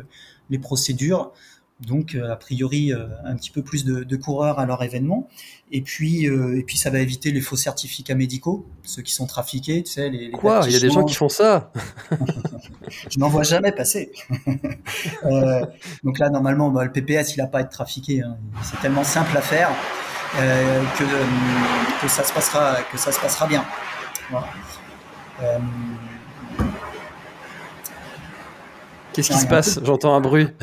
les 0.49 0.57
procédures. 0.57 1.31
Donc, 1.79 2.15
euh, 2.15 2.31
a 2.31 2.35
priori, 2.35 2.91
euh, 2.91 3.05
un 3.23 3.35
petit 3.35 3.51
peu 3.51 3.61
plus 3.61 3.85
de, 3.85 4.03
de, 4.03 4.15
coureurs 4.15 4.59
à 4.59 4.65
leur 4.65 4.83
événement. 4.83 5.27
Et 5.71 5.81
puis, 5.81 6.25
et 6.25 6.63
puis, 6.63 6.77
ça 6.77 6.89
va 6.89 6.99
éviter 6.99 7.31
les 7.31 7.41
faux 7.41 7.57
certificats 7.57 8.15
médicaux, 8.15 8.65
ceux 8.83 9.01
qui 9.01 9.13
sont 9.13 9.27
trafiqués, 9.27 9.83
tu 9.83 9.91
sais. 9.91 10.09
Les, 10.09 10.27
les 10.27 10.31
Quoi? 10.31 10.61
Il 10.65 10.71
y 10.71 10.75
a 10.75 10.79
des 10.79 10.89
gens 10.89 11.03
qui 11.03 11.13
font 11.13 11.29
ça? 11.29 11.71
Je 13.09 13.19
n'en 13.19 13.29
vois 13.29 13.43
jamais 13.43 13.71
passer. 13.71 14.11
euh, 15.25 15.65
donc 16.03 16.19
là, 16.19 16.29
normalement, 16.29 16.69
bah, 16.69 16.83
le 16.83 16.91
PPS, 16.91 17.35
il 17.35 17.39
n'a 17.39 17.47
pas 17.47 17.59
à 17.59 17.61
être 17.61 17.69
trafiqué. 17.69 18.21
Hein. 18.21 18.37
C'est 18.63 18.79
tellement 18.79 19.03
simple 19.03 19.35
à 19.35 19.41
faire 19.41 19.69
euh, 20.37 20.83
que, 20.97 22.01
que 22.01 22.07
ça 22.07 22.23
se 22.23 22.33
passera, 22.33 22.77
que 22.91 22.97
ça 22.97 23.11
se 23.11 23.19
passera 23.19 23.47
bien. 23.47 23.65
Voilà. 24.29 24.47
Euh, 25.41 25.57
Qu'est-ce 29.13 29.31
qui 29.31 29.39
se 29.39 29.47
passe? 29.47 29.79
J'entends 29.83 30.15
un 30.15 30.21
bruit. 30.21 30.47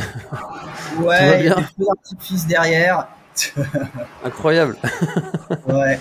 Ouais, 0.98 1.40
il 1.40 1.46
y 1.46 1.48
a 1.48 1.54
des 1.54 1.62
feux 1.62 1.84
d'artifice 1.86 2.46
derrière. 2.46 3.08
Incroyable. 4.24 4.76
ouais, 5.66 5.98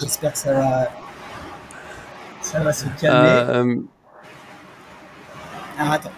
j'espère 0.00 0.32
que 0.32 0.38
ça 0.38 0.52
va, 0.52 0.90
ça 2.40 2.60
va 2.60 2.72
se 2.72 2.86
calmer. 3.00 3.28
Euh... 3.28 3.76
Ah, 5.78 5.92
attends. 5.92 6.10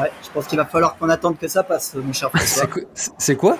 Ouais, 0.00 0.12
je 0.22 0.30
pense 0.30 0.46
qu'il 0.46 0.58
va 0.58 0.64
falloir 0.64 0.96
qu'on 0.96 1.08
attende 1.08 1.38
que 1.38 1.48
ça 1.48 1.64
passe, 1.64 1.94
mon 1.94 2.12
cher 2.12 2.30
François. 2.34 2.66
C'est 3.18 3.36
quoi? 3.36 3.58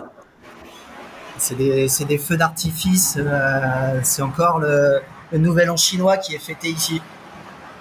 C'est 1.40 1.54
des, 1.56 1.88
des, 2.06 2.18
feux 2.18 2.36
d'artifice. 2.36 3.16
Euh, 3.18 4.00
c'est 4.02 4.22
encore 4.22 4.58
le, 4.58 5.00
le, 5.32 5.38
nouvel 5.38 5.70
an 5.70 5.76
chinois 5.76 6.18
qui 6.18 6.34
est 6.34 6.38
fêté 6.38 6.68
ici. 6.68 7.00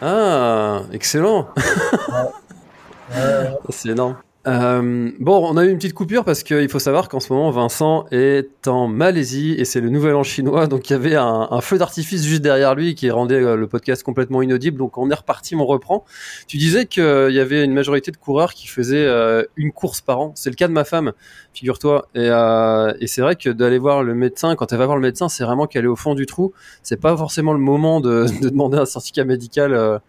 Ah, 0.01 0.81
excellent. 0.93 1.49
ouais. 1.57 3.15
euh... 3.15 3.49
C'est 3.69 3.89
énorme. 3.89 4.15
Euh, 4.47 5.11
bon, 5.19 5.45
on 5.51 5.57
a 5.57 5.65
eu 5.65 5.69
une 5.69 5.75
petite 5.77 5.93
coupure 5.93 6.23
parce 6.23 6.43
qu'il 6.43 6.69
faut 6.69 6.79
savoir 6.79 7.09
qu'en 7.09 7.19
ce 7.19 7.33
moment, 7.33 7.51
Vincent 7.51 8.05
est 8.11 8.67
en 8.67 8.87
Malaisie 8.87 9.53
et 9.57 9.65
c'est 9.65 9.81
le 9.81 9.89
nouvel 9.89 10.15
an 10.15 10.23
chinois. 10.23 10.67
Donc, 10.67 10.89
il 10.89 10.93
y 10.93 10.95
avait 10.95 11.15
un, 11.15 11.59
feu 11.61 11.77
d'artifice 11.77 12.23
juste 12.23 12.41
derrière 12.41 12.73
lui 12.73 12.95
qui 12.95 13.11
rendait 13.11 13.35
euh, 13.35 13.57
le 13.57 13.67
podcast 13.67 14.01
complètement 14.01 14.41
inaudible. 14.41 14.77
Donc, 14.77 14.97
on 14.97 15.09
est 15.11 15.15
reparti, 15.15 15.55
on 15.55 15.65
reprend. 15.65 16.05
Tu 16.47 16.57
disais 16.57 16.85
qu'il 16.85 17.31
y 17.31 17.39
avait 17.39 17.65
une 17.65 17.73
majorité 17.73 18.11
de 18.11 18.17
coureurs 18.17 18.53
qui 18.53 18.67
faisaient 18.67 19.05
euh, 19.05 19.43
une 19.57 19.73
course 19.73 19.99
par 19.99 20.19
an. 20.21 20.31
C'est 20.35 20.49
le 20.49 20.55
cas 20.55 20.69
de 20.69 20.73
ma 20.73 20.85
femme, 20.85 21.11
figure-toi. 21.53 22.07
Et, 22.15 22.29
euh, 22.29 22.93
et 23.01 23.07
c'est 23.07 23.21
vrai 23.21 23.35
que 23.35 23.49
d'aller 23.49 23.77
voir 23.77 24.03
le 24.03 24.15
médecin, 24.15 24.55
quand 24.55 24.71
elle 24.71 24.79
va 24.79 24.85
voir 24.85 24.97
le 24.97 25.03
médecin, 25.03 25.27
c'est 25.27 25.43
vraiment 25.43 25.67
qu'elle 25.67 25.83
est 25.83 25.89
au 25.89 25.97
fond 25.97 26.15
du 26.15 26.25
trou. 26.25 26.53
C'est 26.81 27.01
pas 27.01 27.15
forcément 27.17 27.51
le 27.51 27.59
moment 27.59 27.99
de, 27.99 28.25
de 28.41 28.47
demander 28.47 28.77
un 28.77 28.85
certificat 28.85 29.25
médical 29.25 29.73
euh, 29.73 29.99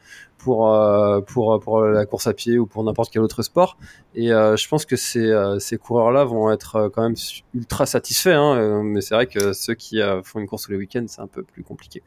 pour 0.43 0.75
euh, 0.75 1.21
pour 1.21 1.61
pour 1.61 1.83
la 1.83 2.07
course 2.07 2.27
à 2.27 2.35
pied 2.35 2.59
ou 2.59 2.67
pour 2.67 2.83
n'importe 2.83 3.13
quel 3.13 3.23
autre 3.23 3.43
sport 3.43 3.77
et 4.15 4.33
euh, 4.33 4.57
je 4.57 4.69
pense 4.69 4.87
que 4.87 4.97
ces 4.97 5.27
euh, 5.27 5.59
ces 5.59 5.79
coureurs 5.79 6.11
là 6.11 6.25
vont 6.25 6.51
être 6.51 6.91
quand 6.95 7.03
même 7.03 7.17
ultra 7.55 7.87
satisfaits 7.87 8.31
hein, 8.31 8.83
mais 8.83 9.01
c'est 9.01 9.15
vrai 9.15 9.27
que 9.27 9.53
ceux 9.53 9.75
qui 9.75 10.01
font 10.25 10.41
une 10.41 10.47
course 10.47 10.65
tous 10.65 10.73
les 10.73 10.79
week-ends 10.79 11.05
c'est 11.09 11.21
un 11.21 11.27
peu 11.27 11.43
plus 11.43 11.63
compliqué. 11.63 12.03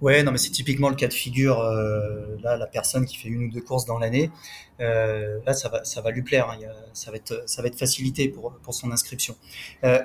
Ouais, 0.00 0.24
non, 0.24 0.32
mais 0.32 0.38
c'est 0.38 0.50
typiquement 0.50 0.88
le 0.88 0.96
cas 0.96 1.06
de 1.06 1.12
figure. 1.12 1.62
Là, 2.42 2.56
la 2.56 2.66
personne 2.66 3.04
qui 3.04 3.16
fait 3.16 3.28
une 3.28 3.44
ou 3.44 3.50
deux 3.52 3.60
courses 3.60 3.84
dans 3.84 4.00
l'année, 4.00 4.32
là, 4.80 5.52
ça 5.52 5.68
va, 5.68 5.84
ça 5.84 6.00
va 6.00 6.10
lui 6.10 6.22
plaire. 6.22 6.50
Hein, 6.50 6.58
ça 6.92 7.12
va 7.12 7.18
être, 7.18 7.44
ça 7.46 7.62
va 7.62 7.68
être 7.68 7.78
facilité 7.78 8.28
pour 8.28 8.52
pour 8.64 8.74
son 8.74 8.90
inscription. 8.90 9.36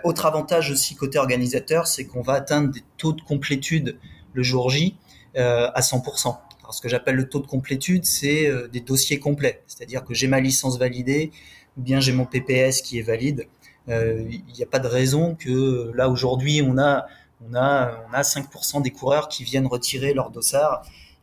Autre 0.04 0.28
avantage 0.28 0.70
aussi 0.70 0.96
côté 0.96 1.18
organisateur, 1.18 1.88
c'est 1.88 2.06
qu'on 2.06 2.22
va 2.22 2.34
atteindre 2.34 2.70
des 2.70 2.84
taux 2.98 3.14
de 3.14 3.22
complétude 3.22 3.98
le 4.34 4.44
jour 4.44 4.70
J 4.70 4.96
à 5.38 5.82
100%. 5.82 6.38
Alors, 6.68 6.74
ce 6.74 6.82
que 6.82 6.90
j'appelle 6.90 7.16
le 7.16 7.30
taux 7.30 7.40
de 7.40 7.48
complétude, 7.48 8.04
c'est 8.04 8.50
euh, 8.50 8.68
des 8.68 8.82
dossiers 8.82 9.20
complets. 9.20 9.64
C'est-à-dire 9.68 10.04
que 10.04 10.14
j'ai 10.14 10.28
ma 10.28 10.42
licence 10.42 10.78
validée, 10.78 11.32
ou 11.78 11.82
bien 11.82 12.02
j'ai 12.02 12.12
mon 12.12 12.26
PPS 12.26 12.82
qui 12.82 13.00
est 13.00 13.04
valide. 13.04 13.48
Euh, 13.88 14.26
il 14.30 14.54
n'y 14.54 14.64
a 14.64 14.66
pas 14.66 14.80
de 14.80 14.88
raison 14.90 15.36
que 15.36 15.94
là 15.96 16.10
aujourd'hui 16.10 16.62
on 16.62 16.78
a 16.78 17.06
on 17.50 17.56
a 17.56 18.04
on 18.10 18.14
a 18.14 18.22
5% 18.22 18.82
des 18.82 18.92
coureurs 18.92 19.30
qui 19.30 19.46
viennent 19.46 19.66
retirer 19.66 20.14
leur 20.14 20.30
dossard 20.30 20.82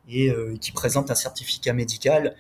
et 0.09 0.31
euh, 0.31 0.57
qui 0.59 0.72
présentent 0.72 1.11
un 1.11 1.14
certificat 1.14 1.74
médical 1.74 2.37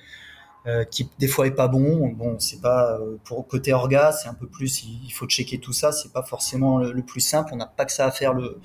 euh, 0.66 0.84
qui 0.84 1.10
des 1.18 1.28
fois 1.28 1.46
est 1.46 1.54
pas 1.54 1.68
bon. 1.68 2.08
Bon, 2.08 2.38
c'est 2.38 2.62
pas 2.62 2.98
euh, 2.98 3.18
pour 3.24 3.46
côté 3.46 3.74
orga, 3.74 4.12
c'est 4.12 4.28
un 4.28 4.34
peu 4.34 4.46
plus 4.46 4.82
il 4.82 5.10
faut 5.10 5.26
checker 5.26 5.58
tout 5.58 5.74
ça. 5.74 5.92
C'est 5.92 6.10
pas 6.10 6.22
forcément 6.22 6.78
le, 6.78 7.02
plus 7.02 7.20
simple. 7.20 7.50
On 7.52 7.56
n'a 7.56 7.66
pas 7.66 7.84
que 7.84 7.92
ça 7.92 8.06
à 8.06 8.10
faire 8.10 8.32
le, 8.32 8.58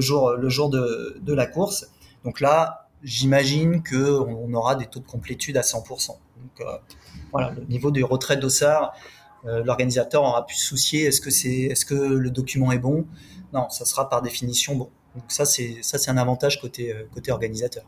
jour 0.00 0.32
le 0.32 0.48
jour 0.48 0.70
de 0.70 1.34
la 1.34 1.44
course. 1.44 1.90
Donc 2.24 2.40
là, 2.40 2.88
j'imagine 3.02 3.82
que 3.82 4.18
on 4.20 4.52
aura 4.54 4.74
des 4.74 4.86
taux 4.86 5.00
de 5.00 5.06
complétude 5.06 5.56
à 5.56 5.62
100%. 5.62 6.08
Donc 6.08 6.18
euh, 6.60 6.64
voilà, 7.32 7.50
le 7.50 7.64
niveau 7.64 7.90
du 7.90 8.04
retrait 8.04 8.36
d'ossard, 8.36 8.94
euh, 9.46 9.62
l'organisateur 9.64 10.22
aura 10.22 10.46
pu 10.46 10.54
se 10.54 10.66
soucier 10.66 11.06
est-ce 11.06 11.20
que 11.20 11.28
est-ce 11.28 11.84
que 11.84 11.94
le 11.94 12.30
document 12.30 12.72
est 12.72 12.78
bon? 12.78 13.06
Non, 13.52 13.68
ça 13.70 13.84
sera 13.84 14.08
par 14.08 14.22
définition 14.22 14.76
bon. 14.76 14.90
Donc 15.14 15.24
ça 15.28 15.44
c'est 15.44 15.76
ça 15.82 15.98
c'est 15.98 16.10
un 16.10 16.16
avantage 16.16 16.60
côté 16.60 16.92
euh, 16.92 17.04
côté 17.12 17.32
organisateur. 17.32 17.84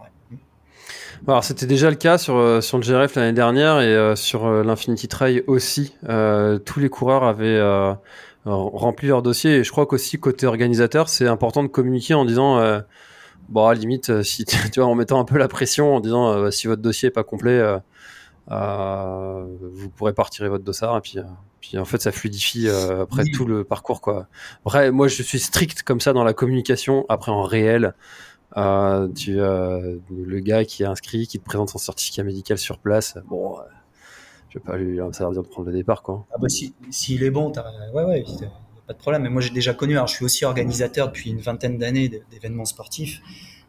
Alors 1.29 1.45
c'était 1.45 1.67
déjà 1.67 1.91
le 1.91 1.97
cas 1.97 2.19
sur 2.19 2.63
sur 2.63 2.79
le 2.79 2.83
GRF 2.83 3.15
l'année 3.15 3.33
dernière 3.33 3.81
et 3.81 4.17
sur 4.17 4.51
l'Infinity 4.51 5.09
Trail 5.09 5.45
aussi. 5.47 5.95
tous 6.03 6.81
les 6.81 6.89
coureurs 6.91 7.23
avaient 7.23 7.61
rempli 8.45 9.09
leur 9.09 9.23
dossier 9.23 9.59
et 9.59 9.65
je 9.65 9.71
crois 9.71 9.87
qu'aussi 9.87 10.19
côté 10.19 10.47
organisateur 10.47 11.09
c'est 11.09 11.29
important 11.29 11.63
de 11.63 11.69
communiquer 11.69 12.15
en 12.15 12.25
disant 12.25 12.61
bon, 13.49 13.67
à 13.67 13.75
la 13.75 13.81
limite, 13.81 14.23
si 14.23 14.45
tu 14.73 14.81
vois, 14.81 14.87
en 14.87 14.95
mettant 14.95 15.21
un 15.21 15.25
peu 15.25 15.39
la 15.39 15.49
pression, 15.49 15.97
en 15.97 16.01
disant 16.01 16.29
euh, 16.29 16.51
si 16.51 16.67
votre 16.67 16.83
dossier 16.83 17.09
est 17.09 17.13
pas 17.13 17.25
complet, 17.25 17.59
euh, 17.59 17.79
euh, 18.51 19.47
vous 19.73 19.89
pourrez 19.91 20.13
pas 20.13 20.25
retirer 20.25 20.49
votre 20.49 20.65
dossard. 20.65 20.97
Et 20.99 21.01
puis, 21.01 21.19
puis 21.61 21.79
en 21.79 21.85
fait, 21.85 22.01
ça 22.01 22.13
fluidifie 22.13 22.69
après 22.69 23.23
oui. 23.23 23.31
tout 23.33 23.47
le 23.47 23.65
parcours, 23.65 24.01
quoi. 24.01 24.29
Après, 24.65 24.91
moi, 24.91 25.09
je 25.09 25.23
suis 25.23 25.39
strict 25.39 25.83
comme 25.83 26.01
ça 26.01 26.13
dans 26.13 26.25
la 26.25 26.35
communication. 26.35 27.07
Après, 27.09 27.33
en 27.33 27.43
réel, 27.43 27.95
euh, 28.57 29.09
tu, 29.09 29.41
euh, 29.41 29.99
le 30.11 30.39
gars 30.41 30.65
qui 30.65 30.85
est 30.85 30.87
inscrit, 30.87 31.27
qui 31.27 31.39
te 31.39 31.45
présente 31.45 31.71
son 31.71 31.79
certificat 31.79 32.23
médical 32.23 32.57
sur 32.57 32.79
place, 32.79 33.19
bon, 33.29 33.59
euh, 33.59 33.63
je 34.49 34.59
vais 34.59 34.65
pas 34.65 34.77
lui 34.77 35.01
ça 35.13 35.29
de 35.29 35.41
prendre 35.41 35.69
le 35.69 35.75
départ, 35.75 36.03
quoi. 36.03 36.27
Ah 36.33 36.37
bah 36.41 36.49
si, 36.49 36.75
s'il 36.91 37.25
est 37.25 37.31
bon, 37.31 37.53
ouais, 37.93 38.05
ouais, 38.05 38.25
pas 38.87 38.93
de 38.93 38.99
problème. 38.99 39.23
Mais 39.23 39.31
moi, 39.31 39.41
j'ai 39.41 39.51
déjà 39.51 39.75
connu, 39.75 39.95
alors 39.95 40.07
je 40.07 40.15
suis 40.15 40.25
aussi 40.25 40.45
organisateur 40.45 41.09
depuis 41.09 41.31
une 41.31 41.41
vingtaine 41.41 41.79
d'années 41.79 42.09
d'événements 42.31 42.65
sportifs. 42.65 43.21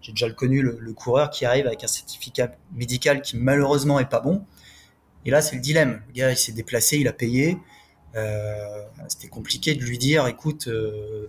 J'ai 0.02 0.12
déjà 0.12 0.30
connu 0.30 0.62
le, 0.62 0.94
coureur 0.94 1.30
qui 1.30 1.46
arrive 1.46 1.66
avec 1.66 1.84
un 1.84 1.88
certificat 1.88 2.52
médical 2.74 3.22
qui 3.22 3.38
malheureusement 3.38 4.00
est 4.00 4.10
pas 4.10 4.20
bon. 4.20 4.46
Et 5.26 5.32
là, 5.32 5.42
c'est 5.42 5.56
le 5.56 5.62
dilemme. 5.62 6.02
Le 6.08 6.14
gars, 6.14 6.32
il 6.32 6.38
s'est 6.38 6.52
déplacé, 6.52 6.98
il 6.98 7.08
a 7.08 7.14
payé. 7.14 7.58
Euh, 8.16 8.84
c'était 9.08 9.28
compliqué 9.28 9.74
de 9.74 9.84
lui 9.84 9.98
dire, 9.98 10.28
écoute, 10.28 10.70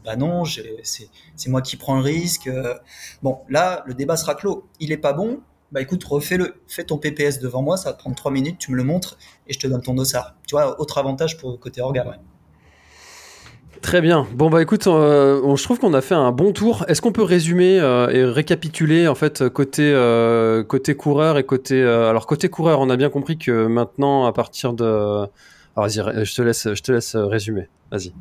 bah 0.04 0.16
non, 0.16 0.44
c'est 0.44 1.48
moi 1.48 1.62
qui 1.62 1.76
prends 1.76 1.96
le 1.96 2.02
risque. 2.02 2.50
Bon, 3.22 3.40
là, 3.48 3.82
le 3.86 3.94
débat 3.94 4.16
sera 4.16 4.34
clos. 4.34 4.68
Il 4.78 4.92
est 4.92 4.98
pas 4.98 5.14
bon. 5.14 5.40
Bah 5.72 5.80
écoute, 5.80 6.04
refais-le. 6.04 6.62
Fais 6.68 6.84
ton 6.84 6.98
PPS 6.98 7.40
devant 7.40 7.62
moi, 7.62 7.76
ça 7.76 7.90
va 7.90 7.94
te 7.94 7.98
prendre 7.98 8.14
trois 8.14 8.30
minutes, 8.30 8.58
tu 8.58 8.70
me 8.70 8.76
le 8.76 8.84
montres 8.84 9.18
et 9.48 9.52
je 9.52 9.58
te 9.58 9.66
donne 9.66 9.82
ton 9.82 9.94
dossard. 9.94 10.36
Tu 10.46 10.54
vois, 10.54 10.80
autre 10.80 10.98
avantage 10.98 11.38
pour 11.38 11.50
le 11.50 11.56
côté 11.56 11.80
orga. 11.80 12.06
Ouais. 12.06 12.16
Très 13.82 14.00
bien. 14.00 14.26
Bon 14.34 14.50
bah 14.50 14.62
écoute, 14.62 14.86
euh, 14.86 15.56
je 15.56 15.62
trouve 15.62 15.78
qu'on 15.78 15.94
a 15.94 16.00
fait 16.00 16.14
un 16.14 16.32
bon 16.32 16.52
tour. 16.52 16.84
Est-ce 16.88 17.00
qu'on 17.02 17.12
peut 17.12 17.22
résumer 17.22 17.78
euh, 17.80 18.08
et 18.10 18.24
récapituler 18.24 19.08
en 19.08 19.14
fait 19.14 19.48
côté 19.48 19.92
euh, 19.92 20.64
côté 20.64 20.94
coureur 20.94 21.38
et 21.38 21.44
côté 21.44 21.82
alors 21.82 22.26
côté 22.26 22.48
coureur, 22.48 22.80
on 22.80 22.90
a 22.90 22.96
bien 22.96 23.10
compris 23.10 23.38
que 23.38 23.66
maintenant 23.66 24.26
à 24.26 24.32
partir 24.32 24.72
de 24.72 25.26
vas-y, 25.76 26.24
je 26.24 26.34
te 26.34 26.42
laisse 26.42 26.74
je 26.74 26.82
te 26.82 26.92
laisse 26.92 27.16
résumer. 27.16 27.68
Vas-y. 27.90 28.12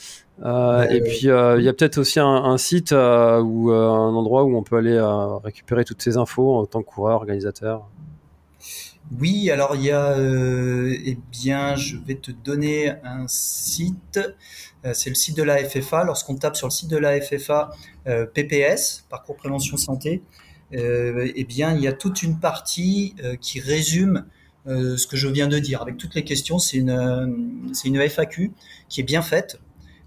et 0.43 1.01
puis, 1.05 1.27
il 1.27 1.63
y 1.63 1.69
a 1.69 1.73
peut-être 1.75 1.99
aussi 1.99 2.19
un, 2.19 2.27
un 2.27 2.57
site 2.57 2.93
ou 2.93 3.71
un 3.71 4.15
endroit 4.15 4.45
où 4.45 4.57
on 4.57 4.63
peut 4.63 4.79
aller 4.79 4.99
récupérer 5.45 5.85
toutes 5.85 6.01
ces 6.01 6.17
infos 6.17 6.57
en 6.57 6.65
tant 6.65 6.81
que 6.81 6.89
coureur, 6.89 7.17
organisateur. 7.17 7.91
Oui, 9.21 9.51
alors 9.51 9.77
il 9.77 9.83
y 9.83 9.91
a, 9.91 10.13
euh, 10.13 10.97
eh 11.05 11.19
bien, 11.31 11.77
je 11.77 11.97
vais 11.97 12.15
te 12.15 12.31
donner 12.31 12.93
un 13.05 13.27
site. 13.29 14.21
Euh, 14.85 14.95
c'est 14.95 15.11
le 15.11 15.15
site 15.15 15.37
de 15.37 15.43
la 15.43 15.59
FFA. 15.59 16.05
Lorsqu'on 16.05 16.37
tape 16.37 16.57
sur 16.57 16.69
le 16.69 16.71
site 16.71 16.89
de 16.89 16.97
la 16.97 17.21
FFA, 17.21 17.71
euh, 18.07 18.27
PPS, 18.27 19.05
Parcours 19.11 19.37
Prévention 19.37 19.77
Santé, 19.77 20.23
eh 20.73 21.45
bien, 21.45 21.75
il 21.75 21.83
y 21.83 21.89
a 21.89 21.93
toute 21.93 22.23
une 22.23 22.41
partie 22.41 23.15
qui 23.43 23.61
résume 23.61 24.25
ce 24.65 25.07
que 25.07 25.19
je 25.19 25.29
viens 25.29 25.47
de 25.47 25.59
dire 25.59 25.83
avec 25.83 25.99
toutes 25.99 26.15
les 26.15 26.25
questions. 26.25 26.59
C'est 26.59 26.79
une, 26.79 27.69
c'est 27.75 27.89
une 27.89 28.01
FAQ 28.01 28.53
qui 28.89 29.03
est 29.03 29.05
bien 29.05 29.21
faite. 29.21 29.61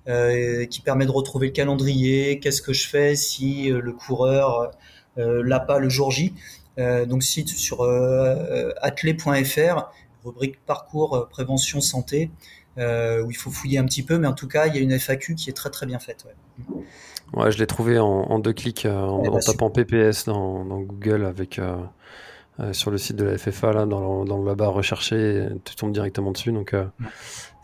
qui 0.07 0.81
permet 0.81 1.05
de 1.05 1.11
retrouver 1.11 1.47
le 1.47 1.53
calendrier, 1.53 2.39
qu'est-ce 2.39 2.63
que 2.63 2.73
je 2.73 2.87
fais 2.87 3.15
si 3.15 3.69
le 3.69 3.91
coureur 3.93 4.71
l'a 5.17 5.59
pas 5.59 5.77
le 5.77 5.89
jour 5.89 6.09
J. 6.09 6.33
Euh, 6.77 7.05
donc 7.05 7.23
site 7.23 7.49
sur 7.49 7.81
euh, 7.81 8.71
athlé.fr, 8.81 9.89
rubrique 10.23 10.59
parcours 10.65 11.15
euh, 11.15 11.25
prévention 11.25 11.81
santé, 11.81 12.29
où 12.77 13.31
il 13.31 13.37
faut 13.37 13.51
fouiller 13.51 13.77
un 13.77 13.85
petit 13.85 14.03
peu, 14.03 14.17
mais 14.17 14.27
en 14.27 14.33
tout 14.33 14.47
cas, 14.47 14.67
il 14.67 14.75
y 14.75 14.77
a 14.77 14.81
une 14.81 14.97
FAQ 14.97 15.35
qui 15.35 15.49
est 15.49 15.53
très 15.53 15.69
très 15.69 15.85
bien 15.85 15.99
faite. 15.99 16.25
Ouais. 17.33 17.51
je 17.51 17.57
l'ai 17.57 17.67
trouvé 17.67 17.99
en, 17.99 18.39
deux 18.39 18.53
clics 18.53 18.85
en, 18.85 19.23
eh 19.23 19.29
ben, 19.29 19.39
tapant 19.39 19.69
PPS 19.69 20.25
dans, 20.25 20.81
Google 20.81 21.23
avec 21.23 21.61
sur 22.73 22.91
le 22.91 22.97
site 22.97 23.15
de 23.15 23.25
la 23.25 23.37
FFA 23.37 23.71
là 23.71 23.85
dans 23.85 24.23
le, 24.23 24.27
dans 24.27 24.41
le 24.41 24.55
barre 24.55 24.81
tu 24.81 25.75
tombes 25.75 25.93
directement 25.93 26.31
dessus. 26.31 26.51
Donc 26.51 26.75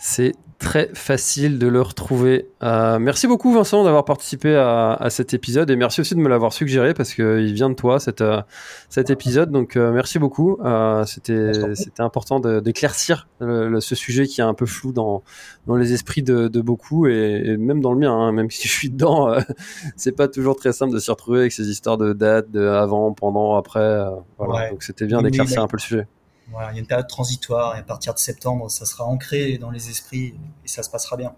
c'est 0.01 0.33
très 0.57 0.89
facile 0.93 1.59
de 1.59 1.67
le 1.67 1.81
retrouver. 1.81 2.47
Euh, 2.63 2.99
merci 2.99 3.27
beaucoup 3.27 3.51
Vincent 3.51 3.83
d'avoir 3.83 4.03
participé 4.05 4.55
à, 4.55 5.07
cet 5.09 5.33
épisode 5.33 5.69
et 5.69 5.75
merci 5.75 6.01
aussi 6.01 6.15
de 6.15 6.19
me 6.19 6.29
l'avoir 6.29 6.53
suggéré 6.53 6.93
parce 6.93 7.13
qu'il 7.13 7.53
vient 7.53 7.69
de 7.69 7.75
toi 7.75 7.99
cet, 7.99 8.21
euh, 8.21 8.41
cet 8.89 9.11
épisode. 9.11 9.51
Donc 9.51 9.75
euh, 9.75 9.91
merci 9.91 10.17
beaucoup. 10.19 10.57
c'était 11.05 11.51
c'était 11.75 12.01
important 12.01 12.39
d'éclaircir 12.39 13.27
ce 13.39 13.95
sujet 13.95 14.25
qui 14.25 14.41
est 14.41 14.43
un 14.43 14.53
peu 14.53 14.65
flou 14.65 14.91
dans 14.91 15.23
dans 15.67 15.75
les 15.75 15.93
esprits 15.93 16.23
de, 16.23 16.47
beaucoup 16.61 17.07
et, 17.07 17.57
même 17.57 17.81
dans 17.81 17.93
le 17.93 17.99
mien. 17.99 18.13
Hein, 18.13 18.31
même 18.31 18.49
si 18.49 18.67
je 18.67 18.73
suis 18.73 18.89
dedans, 18.89 19.35
c'est 19.95 20.15
pas 20.15 20.27
toujours 20.27 20.55
très 20.55 20.73
simple 20.73 20.93
de 20.93 20.99
s'y 20.99 21.11
retrouver 21.11 21.39
avec 21.39 21.51
ces 21.51 21.69
histoires 21.69 21.97
de 21.97 22.13
date, 22.13 22.49
de 22.49 22.65
avant, 22.65 23.13
pendant, 23.13 23.55
après. 23.55 24.03
voilà. 24.37 24.69
Donc 24.69 24.81
c'était 24.83 25.05
bien 25.05 25.21
d'éclaircir 25.21 25.61
un 25.61 25.67
peu 25.67 25.77
le 25.77 25.81
sujet 25.81 26.07
il 26.71 26.75
y 26.75 26.77
a 26.77 26.79
une 26.79 26.87
période 26.87 27.07
transitoire 27.07 27.75
et 27.75 27.79
à 27.79 27.83
partir 27.83 28.13
de 28.13 28.19
septembre, 28.19 28.69
ça 28.69 28.85
sera 28.85 29.05
ancré 29.05 29.57
dans 29.57 29.71
les 29.71 29.89
esprits 29.89 30.35
et 30.63 30.67
ça 30.67 30.83
se 30.83 30.89
passera 30.89 31.17
bien. 31.17 31.33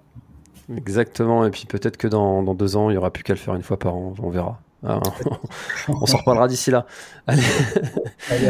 Exactement, 0.75 1.45
et 1.45 1.51
puis 1.51 1.65
peut-être 1.65 1.97
que 1.97 2.07
dans, 2.07 2.41
deux 2.55 2.75
ans, 2.75 2.89
il 2.89 2.93
n'y 2.93 2.97
aura 2.97 3.11
plus 3.11 3.23
qu'à 3.23 3.33
le 3.33 3.39
faire 3.39 3.55
une 3.55 3.63
fois 3.63 3.77
par 3.77 3.95
an, 3.95 4.13
on 4.21 4.29
verra. 4.29 4.59
Ah, 4.85 4.99
on 5.87 6.05
s'en 6.05 6.17
reparlera 6.17 6.47
d'ici 6.47 6.71
là. 6.71 6.85
Allez. 7.27 7.43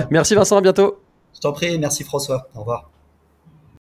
merci 0.09 0.35
Vincent, 0.35 0.57
à 0.57 0.61
bientôt. 0.61 0.99
Je 1.33 1.39
t'en 1.39 1.51
prie, 1.51 1.77
merci 1.77 2.03
François, 2.03 2.49
au 2.55 2.59
revoir. 2.59 2.91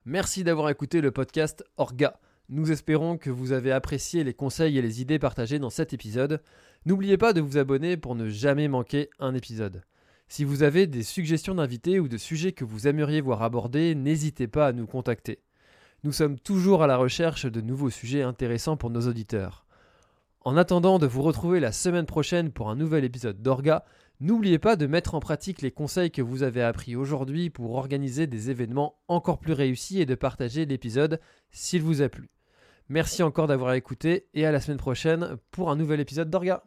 Merci 0.06 0.44
d'avoir 0.44 0.70
écouté 0.70 1.02
le 1.02 1.12
podcast 1.12 1.64
Orga. 1.78 2.20
Nous 2.50 2.72
espérons 2.72 3.18
que 3.18 3.30
vous 3.30 3.52
avez 3.52 3.72
apprécié 3.72 4.24
les 4.24 4.34
conseils 4.34 4.78
et 4.78 4.82
les 4.82 5.02
idées 5.02 5.20
partagées 5.20 5.60
dans 5.60 5.70
cet 5.70 5.94
épisode. 5.94 6.42
N'oubliez 6.86 7.18
pas 7.18 7.34
de 7.34 7.40
vous 7.40 7.58
abonner 7.58 7.96
pour 7.96 8.16
ne 8.16 8.28
jamais 8.28 8.68
manquer 8.68 9.10
un 9.20 9.36
épisode. 9.36 9.84
Si 10.32 10.46
vous 10.46 10.64
avez 10.64 10.88
des 10.88 11.04
suggestions 11.04 11.56
d'invités 11.56 12.00
ou 12.00 12.08
de 12.08 12.16
sujets 12.16 12.54
que 12.54 12.64
vous 12.64 12.88
aimeriez 12.88 13.20
voir 13.20 13.44
abordés, 13.44 13.96
n'hésitez 13.96 14.48
pas 14.48 14.68
à 14.68 14.72
nous 14.72 14.88
contacter. 14.88 15.40
Nous 16.06 16.14
sommes 16.14 16.40
toujours 16.40 16.84
à 16.84 16.88
la 16.88 16.96
recherche 16.96 17.46
de 17.48 17.60
nouveaux 17.60 17.90
sujets 17.90 18.22
intéressants 18.22 18.78
pour 18.78 18.92
nos 18.92 19.10
auditeurs. 19.10 19.66
En 20.40 20.56
attendant 20.56 21.00
de 21.00 21.06
vous 21.06 21.22
retrouver 21.22 21.60
la 21.60 21.74
semaine 21.74 22.06
prochaine 22.06 22.50
pour 22.50 22.70
un 22.70 22.78
nouvel 22.78 23.04
épisode 23.04 23.42
d'Orga, 23.42 23.84
n'oubliez 24.22 24.58
pas 24.58 24.78
de 24.78 24.88
mettre 24.88 25.16
en 25.16 25.20
pratique 25.20 25.62
les 25.62 25.72
conseils 25.72 26.12
que 26.12 26.22
vous 26.22 26.44
avez 26.44 26.64
appris 26.64 26.96
aujourd'hui 26.96 27.50
pour 27.50 27.76
organiser 27.76 28.26
des 28.26 28.50
événements 28.50 29.02
encore 29.10 29.40
plus 29.40 29.52
réussis 29.52 30.00
et 30.00 30.06
de 30.06 30.16
partager 30.16 30.66
l'épisode 30.66 31.20
s'il 31.52 31.82
vous 31.82 32.02
a 32.02 32.08
plu. 32.08 32.30
Merci 32.88 33.22
encore 33.22 33.48
d'avoir 33.48 33.74
écouté 33.74 34.30
et 34.34 34.46
à 34.46 34.54
la 34.54 34.62
semaine 34.62 34.78
prochaine 34.78 35.36
pour 35.52 35.70
un 35.72 35.76
nouvel 35.76 36.00
épisode 36.00 36.30
d'Orga. 36.30 36.64